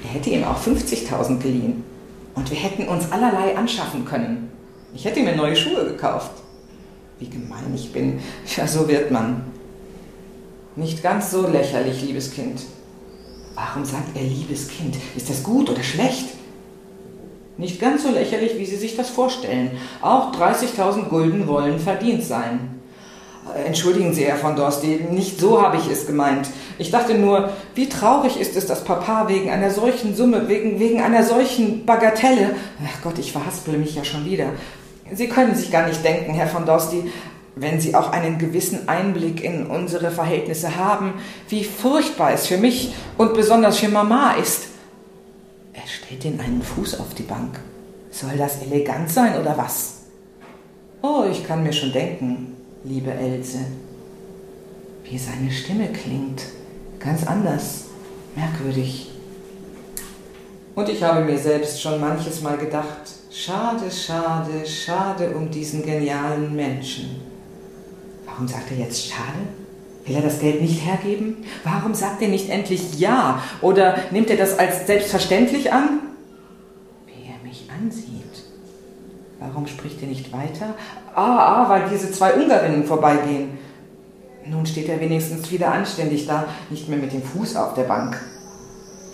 Er 0.04 0.10
hätte 0.10 0.30
ihm 0.30 0.44
auch 0.44 0.60
50.000 0.60 1.40
geliehen. 1.40 1.84
Und 2.36 2.50
wir 2.50 2.58
hätten 2.58 2.88
uns 2.88 3.12
allerlei 3.12 3.56
anschaffen 3.56 4.06
können. 4.06 4.50
Ich 4.94 5.06
hätte 5.06 5.22
mir 5.22 5.36
neue 5.36 5.56
Schuhe 5.56 5.86
gekauft. 5.86 6.32
Wie 7.20 7.30
gemein 7.30 7.74
ich 7.76 7.92
bin. 7.92 8.20
Ja, 8.56 8.68
so 8.68 8.88
wird 8.88 9.12
man. 9.12 9.44
Nicht 10.76 11.04
ganz 11.04 11.32
so 11.32 11.48
lächerlich, 11.48 12.02
liebes 12.02 12.32
Kind. 12.32 12.62
Warum 13.56 13.86
sagt 13.86 14.16
er 14.16 14.24
liebes 14.24 14.68
Kind? 14.68 14.98
Ist 15.16 15.30
das 15.30 15.44
gut 15.44 15.70
oder 15.70 15.84
schlecht? 15.84 16.30
Nicht 17.58 17.80
ganz 17.80 18.04
so 18.04 18.10
lächerlich, 18.10 18.58
wie 18.58 18.66
Sie 18.66 18.78
sich 18.78 18.96
das 18.96 19.10
vorstellen. 19.12 19.72
Auch 20.02 20.34
30.000 20.34 21.10
Gulden 21.10 21.48
wollen 21.48 21.78
verdient 21.78 22.24
sein. 22.24 22.73
Entschuldigen 23.66 24.14
Sie, 24.14 24.26
Herr 24.26 24.38
von 24.38 24.56
Dorsti, 24.56 25.06
nicht 25.12 25.40
so 25.40 25.62
habe 25.62 25.78
ich 25.78 25.90
es 25.90 26.08
gemeint. 26.08 26.48
Ich 26.78 26.92
dachte 26.92 27.16
nur, 27.16 27.52
wie 27.76 27.90
traurig 27.90 28.40
ist 28.40 28.56
es, 28.56 28.66
dass 28.66 28.84
Papa 28.84 29.28
wegen 29.28 29.50
einer 29.50 29.70
solchen 29.70 30.16
Summe, 30.16 30.48
wegen, 30.48 30.80
wegen 30.80 31.02
einer 31.02 31.24
solchen 31.24 31.86
Bagatelle. 31.86 32.56
Ach 32.84 33.02
Gott, 33.04 33.20
ich 33.20 33.32
verhaspel 33.32 33.78
mich 33.78 33.96
ja 33.96 34.04
schon 34.04 34.26
wieder. 34.26 34.48
Sie 35.14 35.28
können 35.28 35.56
sich 35.56 35.72
gar 35.72 35.88
nicht 35.88 36.04
denken, 36.04 36.34
Herr 36.34 36.48
von 36.48 36.66
Dorsti, 36.66 37.12
wenn 37.56 37.80
Sie 37.80 37.94
auch 37.94 38.12
einen 38.12 38.38
gewissen 38.38 38.88
Einblick 38.88 39.44
in 39.44 39.68
unsere 39.68 40.10
Verhältnisse 40.10 40.76
haben, 40.76 41.14
wie 41.50 41.64
furchtbar 41.64 42.34
es 42.34 42.48
für 42.48 42.58
mich 42.58 42.94
und 43.18 43.34
besonders 43.34 43.78
für 43.78 43.90
Mama 43.90 44.34
ist. 44.42 44.70
Er 45.74 45.88
stellt 45.88 46.24
den 46.24 46.40
einen 46.40 46.64
Fuß 46.64 47.00
auf 47.00 47.14
die 47.14 47.24
Bank. 47.24 47.60
Soll 48.10 48.38
das 48.38 48.62
elegant 48.62 49.12
sein 49.12 49.40
oder 49.40 49.58
was? 49.58 50.04
Oh, 51.02 51.26
ich 51.30 51.46
kann 51.46 51.64
mir 51.64 51.74
schon 51.74 51.92
denken, 51.92 52.53
liebe 52.84 53.12
Else, 53.12 53.60
wie 55.04 55.18
seine 55.18 55.52
Stimme 55.52 55.88
klingt. 55.92 56.44
Ganz 57.00 57.26
anders, 57.26 57.86
merkwürdig. 58.36 59.10
Und 60.76 60.90
ich 60.90 61.04
habe 61.04 61.24
mir 61.24 61.38
selbst 61.38 61.82
schon 61.82 62.00
manches 62.00 62.42
Mal 62.42 62.58
gedacht, 62.58 63.02
schade, 63.30 63.90
schade, 63.92 64.66
schade 64.66 65.36
um 65.36 65.50
diesen 65.50 65.84
genialen 65.84 66.56
Menschen. 66.56 67.22
Warum 68.26 68.48
sagt 68.48 68.72
er 68.72 68.78
jetzt 68.78 69.08
schade? 69.08 69.40
Will 70.06 70.16
er 70.16 70.22
das 70.22 70.40
Geld 70.40 70.62
nicht 70.62 70.86
hergeben? 70.86 71.38
Warum 71.64 71.94
sagt 71.94 72.22
er 72.22 72.28
nicht 72.28 72.50
endlich 72.50 73.00
ja? 73.00 73.42
Oder 73.62 73.98
nimmt 74.12 74.30
er 74.30 74.38
das 74.38 74.58
als 74.58 74.86
selbstverständlich 74.88 75.72
an? 75.72 76.00
Wie 77.06 77.30
er 77.30 77.48
mich 77.48 77.68
ansieht. 77.70 78.24
Warum 79.46 79.68
spricht 79.68 80.02
er 80.02 80.08
nicht 80.08 80.32
weiter? 80.32 80.74
Ah, 81.14 81.66
ah, 81.66 81.70
weil 81.70 81.90
diese 81.90 82.12
zwei 82.12 82.34
Ungarinnen 82.34 82.86
vorbeigehen. 82.86 83.58
Nun 84.46 84.66
steht 84.66 84.88
er 84.88 85.00
wenigstens 85.00 85.52
wieder 85.52 85.72
anständig 85.72 86.26
da, 86.28 86.46
nicht 86.70 86.88
mehr 86.88 86.98
mit 86.98 87.12
dem 87.12 87.22
Fuß 87.22 87.56
auf 87.58 87.74
der 87.74 87.84
Bank. 87.84 88.20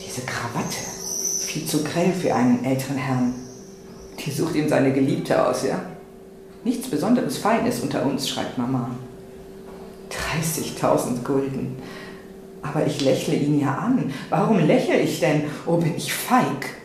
Diese 0.06 0.22
Krawatte, 0.22 0.78
viel 1.46 1.66
zu 1.66 1.84
grell 1.84 2.14
für 2.14 2.34
einen 2.34 2.64
älteren 2.64 2.98
Herrn. 2.98 3.34
Die 4.20 4.32
sucht 4.32 4.56
ihm 4.56 4.70
seine 4.70 4.94
Geliebte 4.94 5.46
aus, 5.46 5.64
ja? 5.64 5.80
Nichts 6.64 6.90
Besonderes 6.90 7.38
Feines 7.38 7.80
unter 7.80 8.06
uns, 8.06 8.30
schreibt 8.30 8.58
Mama. 8.58 8.92
30.000 10.12 11.24
Gulden. 11.24 11.78
Aber 12.62 12.86
ich 12.86 13.02
lächle 13.02 13.36
ihn 13.36 13.60
ja 13.60 13.76
an. 13.76 14.14
Warum 14.30 14.60
lächle 14.60 15.00
ich 15.00 15.20
denn? 15.20 15.44
Oh, 15.66 15.78
bin 15.78 15.96
ich 15.96 16.14
feig. 16.14 16.79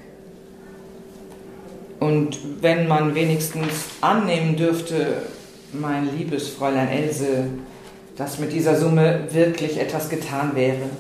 Und 2.05 2.39
wenn 2.61 2.87
man 2.87 3.15
wenigstens 3.15 3.87
annehmen 4.03 4.57
dürfte, 4.57 5.23
mein 5.73 6.15
liebes 6.15 6.51
Fräulein 6.51 6.89
Else, 6.89 7.47
dass 8.19 8.39
mit 8.39 8.53
dieser 8.53 8.77
Summe 8.77 9.29
wirklich 9.31 9.81
etwas 9.81 10.11
getan 10.11 10.51
wäre. 10.55 10.91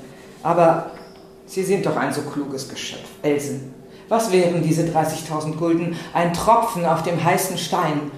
Aber 0.42 0.92
Sie 1.44 1.62
sind 1.62 1.84
doch 1.84 1.96
ein 1.96 2.10
so 2.10 2.22
kluges 2.22 2.70
Geschöpf, 2.70 3.04
Else. 3.22 3.60
Was 4.08 4.32
wären 4.32 4.62
diese 4.62 4.84
30.000 4.84 5.56
Gulden? 5.56 5.94
Ein 6.14 6.32
Tropfen 6.32 6.86
auf 6.86 7.02
dem 7.02 7.22
heißen 7.22 7.58
Stein. 7.58 8.10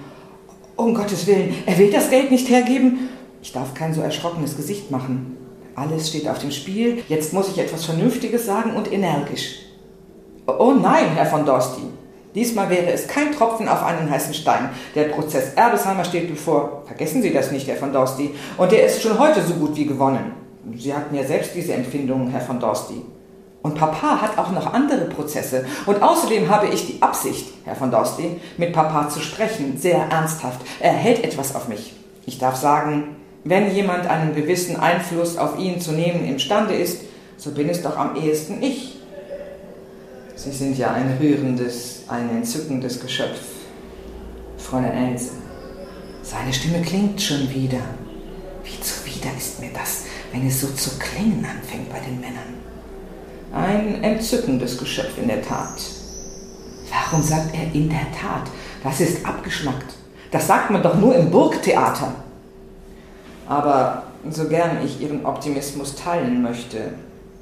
Um 0.77 0.95
Gottes 0.95 1.27
Willen, 1.27 1.55
er 1.65 1.77
will 1.77 1.91
das 1.91 2.09
Geld 2.09 2.31
nicht 2.31 2.47
hergeben? 2.47 3.09
Ich 3.41 3.51
darf 3.51 3.73
kein 3.73 3.93
so 3.93 3.99
erschrockenes 3.99 4.55
Gesicht 4.55 4.91
machen. 4.91 5.35
Alles 5.75 6.07
steht 6.07 6.29
auf 6.29 6.39
dem 6.39 6.51
Spiel. 6.51 7.03
Jetzt 7.09 7.33
muss 7.33 7.49
ich 7.49 7.57
etwas 7.57 7.83
Vernünftiges 7.83 8.45
sagen 8.45 8.77
und 8.77 8.93
energisch. 8.93 9.59
Oh 10.47 10.71
nein, 10.71 11.07
Herr 11.15 11.25
von 11.25 11.45
Dorsti. 11.45 11.81
Diesmal 12.37 12.69
wäre 12.69 12.91
es 12.91 13.07
kein 13.07 13.31
Tropfen 13.31 13.67
auf 13.67 13.83
einen 13.83 14.11
heißen 14.11 14.35
Stein. 14.35 14.69
Der 14.93 15.05
Prozess 15.05 15.53
Erbesheimer 15.55 16.05
steht 16.05 16.29
bevor. 16.29 16.83
Vergessen 16.85 17.23
Sie 17.23 17.33
das 17.33 17.49
nicht, 17.49 17.67
Herr 17.67 17.77
von 17.77 17.91
Dorsti. 17.91 18.29
Und 18.57 18.71
der 18.71 18.85
ist 18.85 19.01
schon 19.01 19.17
heute 19.17 19.41
so 19.41 19.55
gut 19.55 19.75
wie 19.75 19.87
gewonnen. 19.87 20.33
Sie 20.77 20.93
hatten 20.93 21.15
ja 21.15 21.23
selbst 21.23 21.55
diese 21.55 21.73
Empfindungen, 21.73 22.29
Herr 22.29 22.41
von 22.41 22.59
Dorsti. 22.59 23.01
Und 23.63 23.73
Papa 23.73 24.21
hat 24.21 24.37
auch 24.37 24.51
noch 24.51 24.71
andere 24.71 25.05
Prozesse. 25.05 25.65
Und 25.87 26.03
außerdem 26.03 26.47
habe 26.47 26.67
ich 26.67 26.85
die 26.85 27.01
Absicht, 27.01 27.51
Herr 27.65 27.75
von 27.75 27.89
Dorsti, 27.89 28.39
mit 28.57 28.71
Papa 28.71 29.09
zu 29.09 29.19
sprechen, 29.19 29.75
sehr 29.79 29.97
ernsthaft. 29.97 30.61
Er 30.79 30.93
hält 30.93 31.23
etwas 31.23 31.55
auf 31.55 31.67
mich. 31.67 31.95
Ich 32.27 32.37
darf 32.37 32.55
sagen, 32.55 33.15
wenn 33.45 33.73
jemand 33.73 34.05
einen 34.05 34.35
gewissen 34.35 34.79
Einfluss 34.79 35.39
auf 35.39 35.57
ihn 35.57 35.81
zu 35.81 35.91
nehmen 35.91 36.23
imstande 36.23 36.75
ist, 36.75 37.01
so 37.35 37.49
bin 37.49 37.67
es 37.67 37.81
doch 37.81 37.97
am 37.97 38.15
ehesten 38.15 38.61
ich. 38.61 38.96
Sie 40.37 40.51
sind 40.51 40.77
ja 40.77 40.91
ein 40.91 41.17
rührendes, 41.19 42.03
ein 42.07 42.29
entzückendes 42.29 42.99
Geschöpf. 42.99 43.39
Fräulein 44.59 45.09
Else. 45.09 45.31
Seine 46.21 46.53
Stimme 46.53 46.83
klingt 46.83 47.19
schon 47.19 47.49
wieder. 47.51 47.79
Wie 48.63 48.79
zuwider 48.79 49.35
ist 49.35 49.59
mir 49.59 49.71
das, 49.73 50.03
wenn 50.31 50.45
es 50.45 50.61
so 50.61 50.67
zu 50.67 50.91
klingen 50.99 51.43
anfängt 51.43 51.91
bei 51.91 51.99
den 52.01 52.19
Männern. 52.19 52.53
Ein 53.51 54.03
entzückendes 54.03 54.77
Geschöpf 54.77 55.17
in 55.17 55.27
der 55.27 55.41
Tat. 55.41 55.81
Warum 56.91 57.23
sagt 57.23 57.55
er 57.55 57.73
in 57.73 57.89
der 57.89 58.11
Tat? 58.11 58.43
Das 58.83 59.01
ist 59.01 59.25
abgeschmackt. 59.25 59.95
Das 60.29 60.45
sagt 60.45 60.69
man 60.69 60.83
doch 60.83 60.99
nur 60.99 61.15
im 61.15 61.31
Burgtheater. 61.31 62.13
Aber 63.47 64.03
so 64.29 64.47
gern 64.47 64.85
ich 64.85 65.01
Ihren 65.01 65.25
Optimismus 65.25 65.95
teilen 65.95 66.43
möchte, 66.43 66.91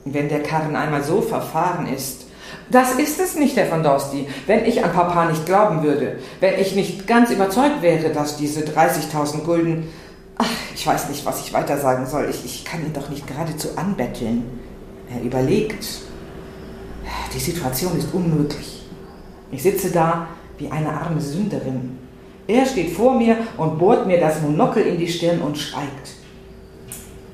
wenn 0.06 0.30
der 0.30 0.44
Karren 0.44 0.78
einmal 0.78 1.04
so 1.04 1.20
verfahren 1.20 1.88
ist, 1.88 2.26
das 2.70 2.94
ist 2.96 3.20
es 3.20 3.36
nicht, 3.36 3.56
Herr 3.56 3.68
von 3.68 3.84
Dorsti. 3.84 4.28
Wenn 4.48 4.66
ich 4.66 4.84
an 4.84 4.92
Papa 4.92 5.26
nicht 5.26 5.46
glauben 5.46 5.84
würde, 5.84 6.20
wenn 6.40 6.60
ich 6.60 6.76
nicht 6.76 7.08
ganz 7.08 7.30
überzeugt 7.30 7.82
wäre, 7.82 8.10
dass 8.10 8.38
diese 8.38 8.62
30.000 8.62 9.44
Gulden... 9.44 9.88
Ach, 10.38 10.50
ich 10.74 10.86
weiß 10.86 11.10
nicht, 11.10 11.26
was 11.26 11.46
ich 11.46 11.54
weiter 11.54 11.78
sagen 11.78 12.06
soll. 12.06 12.28
Ich, 12.30 12.44
ich 12.44 12.66
kann 12.66 12.82
ihn 12.82 12.94
doch 12.94 13.10
nicht 13.10 13.28
geradezu 13.28 13.70
anbetteln. 13.76 14.44
Er 15.14 15.22
überlegt. 15.22 15.86
Die 17.34 17.40
Situation 17.40 17.98
ist 17.98 18.14
unmöglich. 18.14 18.84
Ich 19.52 19.64
sitze 19.64 19.92
da 19.92 20.28
wie 20.58 20.70
eine 20.70 20.90
arme 20.90 21.22
Sünderin. 21.22 21.98
Er 22.48 22.66
steht 22.66 22.92
vor 22.92 23.18
mir 23.18 23.38
und 23.58 23.80
bohrt 23.80 24.08
mir 24.08 24.20
das 24.20 24.42
Monokel 24.42 24.84
in 24.84 24.98
die 24.98 25.08
Stirn 25.08 25.42
und 25.42 25.58
schweigt. 25.58 26.14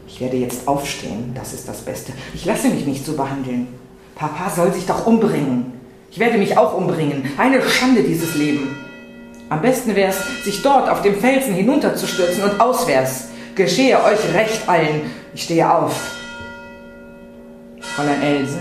Ich 0.08 0.19
werde 0.19 0.38
jetzt 0.38 0.67
aufstehen, 0.67 1.32
das 1.34 1.54
ist 1.54 1.67
das 1.67 1.82
Beste. 1.82 2.13
Ich 2.34 2.45
lasse 2.45 2.69
mich 2.69 2.86
nicht 2.86 3.06
so 3.06 3.13
behandeln. 3.13 3.67
Papa 4.22 4.52
soll 4.52 4.72
sich 4.72 4.86
doch 4.86 5.08
umbringen. 5.08 5.74
Ich 6.12 6.20
werde 6.20 6.38
mich 6.38 6.56
auch 6.56 6.76
umbringen. 6.76 7.32
Eine 7.40 7.60
Schande 7.68 8.04
dieses 8.04 8.36
Leben. 8.36 8.76
Am 9.50 9.64
besten 9.64 9.96
wäre 9.96 10.12
es, 10.12 10.44
sich 10.46 10.62
dort 10.62 10.88
auf 10.88 11.02
dem 11.02 11.16
Felsen 11.16 11.56
hinunterzustürzen 11.56 12.44
und 12.44 12.60
auswärts. 12.60 13.30
Geschehe 13.56 13.98
euch 13.98 14.32
recht 14.36 14.70
allen. 14.70 15.10
Ich 15.34 15.42
stehe 15.42 15.74
auf. 15.74 16.00
Fräulein 17.80 18.22
Else. 18.22 18.60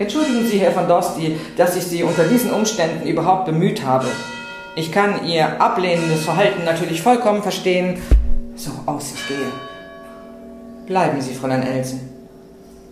Entschuldigen 0.00 0.44
Sie, 0.44 0.58
Herr 0.58 0.72
von 0.72 0.88
Dosti, 0.88 1.38
dass 1.56 1.76
ich 1.76 1.84
Sie 1.84 2.02
unter 2.02 2.24
diesen 2.24 2.50
Umständen 2.50 3.06
überhaupt 3.06 3.46
bemüht 3.46 3.84
habe. 3.84 4.08
Ich 4.74 4.90
kann 4.90 5.24
Ihr 5.24 5.60
ablehnendes 5.60 6.24
Verhalten 6.24 6.64
natürlich 6.64 7.02
vollkommen 7.02 7.44
verstehen. 7.44 8.02
So, 8.56 8.72
aus, 8.86 9.12
ich 9.14 9.28
gehe. 9.28 9.46
Bleiben 10.86 11.20
Sie, 11.20 11.34
Fräulein 11.34 11.62
Else. 11.62 12.00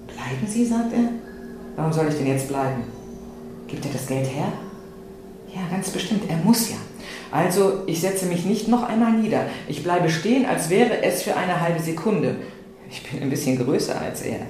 Bleiben 0.06 0.46
Sie, 0.46 0.64
sagt 0.64 0.92
er. 0.92 1.23
Warum 1.76 1.92
soll 1.92 2.08
ich 2.08 2.16
denn 2.16 2.26
jetzt 2.26 2.48
bleiben? 2.48 2.84
Gibt 3.66 3.84
er 3.86 3.92
das 3.92 4.06
Geld 4.06 4.26
her? 4.26 4.52
Ja, 5.54 5.60
ganz 5.70 5.90
bestimmt, 5.90 6.22
er 6.28 6.36
muss 6.36 6.70
ja. 6.70 6.76
Also, 7.30 7.82
ich 7.86 8.00
setze 8.00 8.26
mich 8.26 8.44
nicht 8.44 8.68
noch 8.68 8.84
einmal 8.84 9.12
nieder. 9.12 9.46
Ich 9.68 9.82
bleibe 9.82 10.08
stehen, 10.08 10.46
als 10.46 10.70
wäre 10.70 11.02
es 11.02 11.22
für 11.22 11.36
eine 11.36 11.60
halbe 11.60 11.80
Sekunde. 11.80 12.36
Ich 12.90 13.02
bin 13.10 13.22
ein 13.22 13.30
bisschen 13.30 13.58
größer 13.58 14.00
als 14.00 14.22
er. 14.22 14.40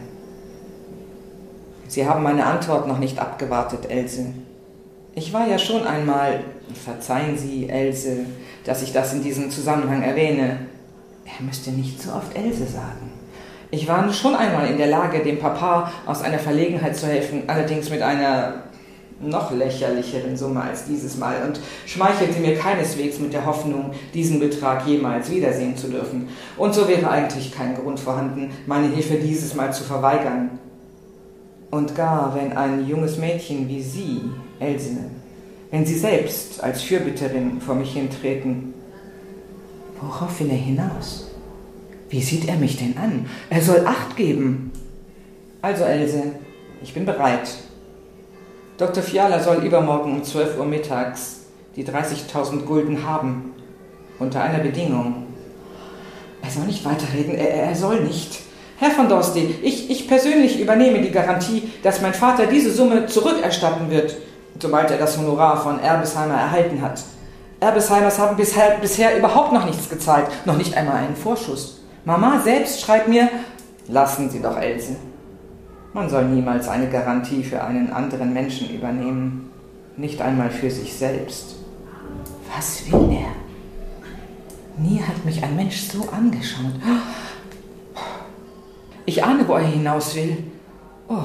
Sie 1.89 2.07
haben 2.07 2.23
meine 2.23 2.45
Antwort 2.45 2.89
noch 2.89 2.99
nicht 2.99 3.19
abgewartet, 3.19 3.91
Else. 3.91 4.27
Ich 5.15 5.33
war 5.33 5.47
ja 5.47 5.59
schon 5.59 5.87
einmal, 5.87 6.41
verzeihen 6.75 7.39
Sie, 7.39 7.69
Else, 7.69 8.27
dass 8.65 8.83
ich 8.83 8.93
das 8.93 9.15
in 9.15 9.23
diesem 9.23 9.51
Zusammenhang 9.51 10.03
erwähne. 10.03 10.59
Er 11.25 11.45
müsste 11.45 11.71
nicht 11.71 12.03
so 12.03 12.13
oft 12.13 12.37
Else 12.37 12.67
sagen. 12.67 13.14
Ich 13.75 13.89
war 13.89 14.13
schon 14.13 14.37
einmal 14.37 14.71
in 14.71 14.79
der 14.79 14.87
Lage, 14.87 15.19
dem 15.19 15.41
Papa 15.41 15.91
aus 16.07 16.23
einer 16.23 16.39
Verlegenheit 16.39 16.97
zu 16.97 17.09
helfen, 17.09 17.43
allerdings 17.49 17.91
mit 17.91 18.03
einer 18.03 18.63
noch 19.21 19.51
lächerlicheren 19.51 20.37
Summe 20.37 20.63
als 20.63 20.85
dieses 20.85 21.19
Mal 21.19 21.43
und 21.45 21.59
schmeichelte 21.85 22.39
mir 22.39 22.55
keineswegs 22.55 23.19
mit 23.19 23.33
der 23.33 23.45
Hoffnung, 23.45 23.91
diesen 24.13 24.39
Betrag 24.39 24.87
jemals 24.87 25.29
wiedersehen 25.29 25.77
zu 25.77 25.89
dürfen. 25.89 26.29
Und 26.57 26.73
so 26.73 26.87
wäre 26.87 27.11
eigentlich 27.11 27.51
kein 27.51 27.75
Grund 27.75 27.99
vorhanden, 27.99 28.53
meine 28.67 28.87
Hilfe 28.87 29.17
dieses 29.17 29.57
Mal 29.57 29.73
zu 29.73 29.83
verweigern. 29.83 30.61
Und 31.73 31.97
gar 31.97 32.33
wenn 32.37 32.57
ein 32.57 32.87
junges 32.87 33.19
Mädchen 33.19 33.69
wie 33.69 33.83
Sie, 33.83 34.21
Else, 34.61 34.99
wenn 35.73 35.85
Sie 35.85 35.99
selbst 35.99 36.63
als 36.63 36.81
Fürbitterin 36.81 37.61
vor 37.61 37.75
mich 37.75 37.93
hintreten, 37.93 38.73
worauf 40.01 40.39
will 40.39 40.51
er 40.51 40.57
hinaus? 40.57 41.34
Wie 42.15 42.23
sieht 42.23 42.47
er 42.47 42.55
mich 42.55 42.77
denn 42.77 42.97
an? 42.97 43.27
Er 43.51 43.61
soll 43.61 43.85
Acht 43.85 44.17
geben. 44.17 44.71
Also, 45.61 45.83
Else, 45.83 46.23
ich 46.81 46.95
bin 46.95 47.05
bereit. 47.05 47.49
Dr. 48.79 49.03
Fiala 49.03 49.41
soll 49.41 49.65
übermorgen 49.65 50.13
um 50.13 50.23
12 50.23 50.57
Uhr 50.57 50.65
mittags 50.65 51.41
die 51.75 51.85
30.000 51.85 52.67
Gulden 52.67 53.05
haben. 53.05 53.53
Unter 54.21 54.45
einer 54.45 54.61
Bedingung. 54.61 55.27
Er 56.41 56.51
soll 56.51 56.67
nicht 56.67 56.85
weiterreden, 56.85 57.35
er, 57.35 57.53
er 57.53 57.75
soll 57.75 58.05
nicht. 58.05 58.43
Herr 58.77 58.93
von 58.93 59.09
Dorsti, 59.09 59.53
ich, 59.65 59.91
ich 59.91 60.07
persönlich 60.07 60.61
übernehme 60.61 61.03
die 61.03 61.11
Garantie, 61.11 61.69
dass 61.83 62.01
mein 62.01 62.15
Vater 62.15 62.47
diese 62.47 62.71
Summe 62.71 63.07
zurückerstatten 63.07 63.91
wird, 63.91 64.15
sobald 64.61 64.89
er 64.93 64.99
das 64.99 65.19
Honorar 65.19 65.61
von 65.61 65.81
Erbesheimer 65.81 66.35
erhalten 66.35 66.81
hat. 66.81 67.03
Erbesheimers 67.59 68.21
haben 68.21 68.37
bisher, 68.37 68.79
bisher 68.81 69.19
überhaupt 69.19 69.53
noch 69.53 69.65
nichts 69.67 69.91
gezahlt, 69.91 70.29
noch 70.45 70.57
nicht 70.57 70.77
einmal 70.77 70.99
einen 70.99 71.17
Vorschuss. 71.17 71.81
Mama 72.05 72.41
selbst 72.43 72.83
schreibt 72.83 73.09
mir, 73.09 73.29
lassen 73.89 74.29
Sie 74.29 74.41
doch 74.41 74.59
Else. 74.59 74.97
Man 75.95 76.11
soll 76.11 76.27
niemals 76.27 76.69
eine 76.69 76.89
Garantie 76.89 77.43
für 77.43 77.63
einen 77.63 77.93
anderen 77.93 78.35
Menschen 78.35 78.69
übernehmen, 78.69 79.51
nicht 79.97 80.21
einmal 80.21 80.51
für 80.51 80.71
sich 80.71 80.93
selbst. 80.93 81.57
Was 82.55 82.91
will 82.91 83.11
er? 83.11 83.33
Nie 84.77 85.01
hat 85.01 85.25
mich 85.25 85.43
ein 85.43 85.57
Mensch 85.57 85.81
so 85.83 86.09
angeschaut. 86.11 86.75
Ich 89.07 89.23
ahne, 89.25 89.47
wo 89.47 89.55
er 89.55 89.67
hinaus 89.67 90.15
will. 90.15 90.37
Oh. 91.09 91.23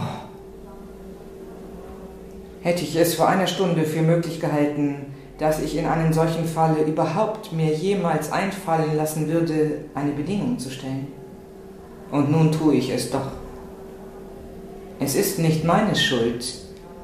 Hätte 2.61 2.83
ich 2.83 2.95
es 2.95 3.15
vor 3.15 3.27
einer 3.27 3.47
Stunde 3.47 3.83
für 3.83 4.01
möglich 4.01 4.39
gehalten, 4.39 5.08
dass 5.39 5.61
ich 5.61 5.77
in 5.77 5.85
einem 5.85 6.13
solchen 6.13 6.45
Falle 6.45 6.83
überhaupt 6.83 7.53
mir 7.53 7.73
jemals 7.73 8.31
einfallen 8.31 8.95
lassen 8.95 9.29
würde, 9.29 9.85
eine 9.95 10.11
Bedingung 10.11 10.59
zu 10.59 10.69
stellen. 10.69 11.07
Und 12.11 12.29
nun 12.29 12.51
tue 12.51 12.75
ich 12.75 12.89
es 12.89 13.09
doch. 13.09 13.31
Es 14.99 15.15
ist 15.15 15.39
nicht 15.39 15.63
meine 15.63 15.95
Schuld, 15.95 16.45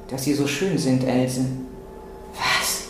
dass 0.10 0.26
Sie 0.26 0.34
so 0.34 0.48
schön 0.48 0.78
sind, 0.78 1.06
Else. 1.06 1.46
Was? 2.34 2.84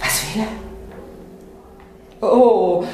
Was 0.00 0.22
will 0.34 0.42
er? 0.42 2.28
Oh, 2.28 2.84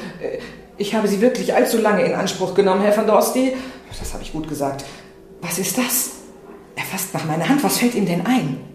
ich 0.77 0.93
habe 0.93 1.07
Sie 1.07 1.19
wirklich 1.19 1.55
allzu 1.55 1.79
lange 1.79 2.03
in 2.03 2.13
Anspruch 2.13 2.53
genommen, 2.53 2.81
Herr 2.81 2.95
van 2.95 3.07
Dorsti. 3.07 3.53
Das 3.99 4.13
habe 4.13 4.23
ich 4.23 4.33
gut 4.33 4.47
gesagt. 4.47 4.85
Was 5.41 5.57
ist 5.57 5.77
das? 5.77 6.11
Er 6.75 6.83
fasst 6.83 7.13
nach 7.13 7.25
meiner 7.25 7.47
Hand. 7.47 7.63
Was 7.63 7.79
fällt 7.79 7.95
ihm 7.95 8.05
denn 8.05 8.25
ein? 8.25 8.72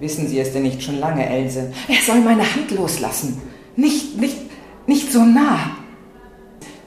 Wissen 0.00 0.26
Sie 0.26 0.38
es 0.40 0.52
denn 0.52 0.62
nicht 0.62 0.82
schon 0.82 0.98
lange, 0.98 1.28
Else? 1.28 1.72
Er 1.88 2.02
soll 2.04 2.20
meine 2.22 2.42
Hand 2.42 2.70
loslassen. 2.70 3.40
Nicht, 3.76 4.18
nicht, 4.18 4.36
nicht 4.86 5.12
so 5.12 5.24
nah. 5.24 5.76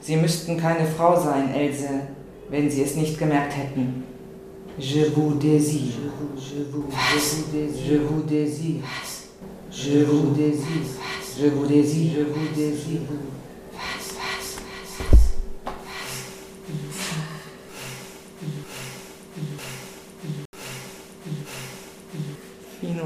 Sie 0.00 0.16
müssten 0.16 0.56
keine 0.56 0.84
Frau 0.86 1.18
sein, 1.18 1.54
Else, 1.54 1.88
wenn 2.50 2.68
Sie 2.70 2.82
es 2.82 2.96
nicht 2.96 3.18
gemerkt 3.18 3.56
hätten. 3.56 4.04
Je 4.78 5.06
vous 5.14 5.34
désire. 5.34 5.94
Je 6.36 6.64
vous, 6.72 6.90
je 7.86 7.98
vous 7.98 8.22
désire. 8.22 8.82
Je 9.70 10.04
vous 10.04 10.32
désire. 10.32 10.82
Je 11.38 11.46
vous 11.48 11.66
désire. 11.66 12.10
Je 12.12 12.24
vous 12.24 12.54
désire. 12.54 13.00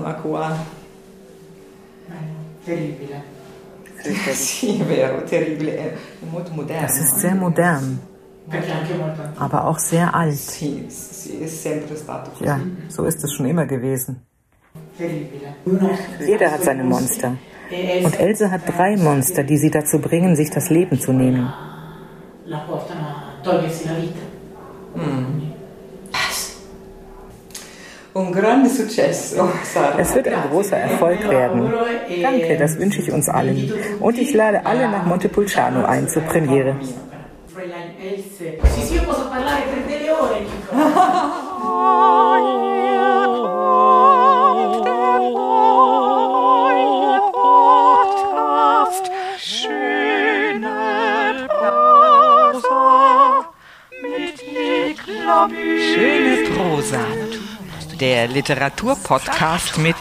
Fino 0.08 0.10
a 0.10 0.14
qua. 0.14 0.56
Terribile. 2.64 3.36
Sì, 4.32 4.78
è 4.78 4.84
vero, 4.84 5.24
terribile, 5.24 5.76
è 5.76 5.96
molto 6.30 6.52
moderno. 6.52 6.86
Das 6.86 7.00
ist 7.00 7.18
sehr 7.18 7.34
modern, 7.34 7.98
aber 9.38 9.66
auch 9.66 9.78
sehr 9.78 10.14
alt. 10.14 10.34
Sì, 10.34 10.86
sì, 10.88 11.40
è 11.40 11.48
sempre 11.48 11.96
stato 11.96 12.30
così. 12.30 12.44
Ja, 12.44 12.60
so 12.86 13.04
ist 13.04 13.22
es 13.24 13.32
schon 13.32 13.46
immer 13.46 13.66
gewesen. 13.66 14.24
Jeder 16.20 16.52
hat 16.52 16.62
seine 16.62 16.84
Monster. 16.84 17.36
Und 18.04 18.20
Else 18.20 18.50
hat 18.50 18.62
drei 18.66 18.96
Monster, 18.96 19.42
die 19.42 19.58
sie 19.58 19.70
dazu 19.70 19.98
bringen, 19.98 20.36
sich 20.36 20.50
das 20.50 20.70
Leben 20.70 21.00
zu 21.00 21.12
nehmen. 21.12 21.52
La 22.44 22.64
Es 29.98 30.14
wird 30.14 30.28
ein 30.28 30.42
großer 30.50 30.76
Erfolg 30.76 31.28
werden. 31.28 31.72
Danke, 32.22 32.56
das 32.56 32.78
wünsche 32.78 33.00
ich 33.00 33.12
uns 33.12 33.28
allen. 33.28 33.72
Und 34.00 34.18
ich 34.18 34.32
lade 34.34 34.64
alle 34.66 34.88
nach 34.88 35.04
Montepulciano 35.04 35.84
ein 35.84 36.08
zur 36.08 36.22
Premiere. 36.22 36.76
Dico. 54.88 55.48
Schöne 55.48 56.36
Prosa. 56.50 57.17
Der 58.00 58.28
Literaturpodcast 58.28 59.78
mit 59.78 59.96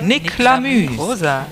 Nick 0.00 0.38
Lamü. 0.38 0.88
Prosa. 0.96 1.46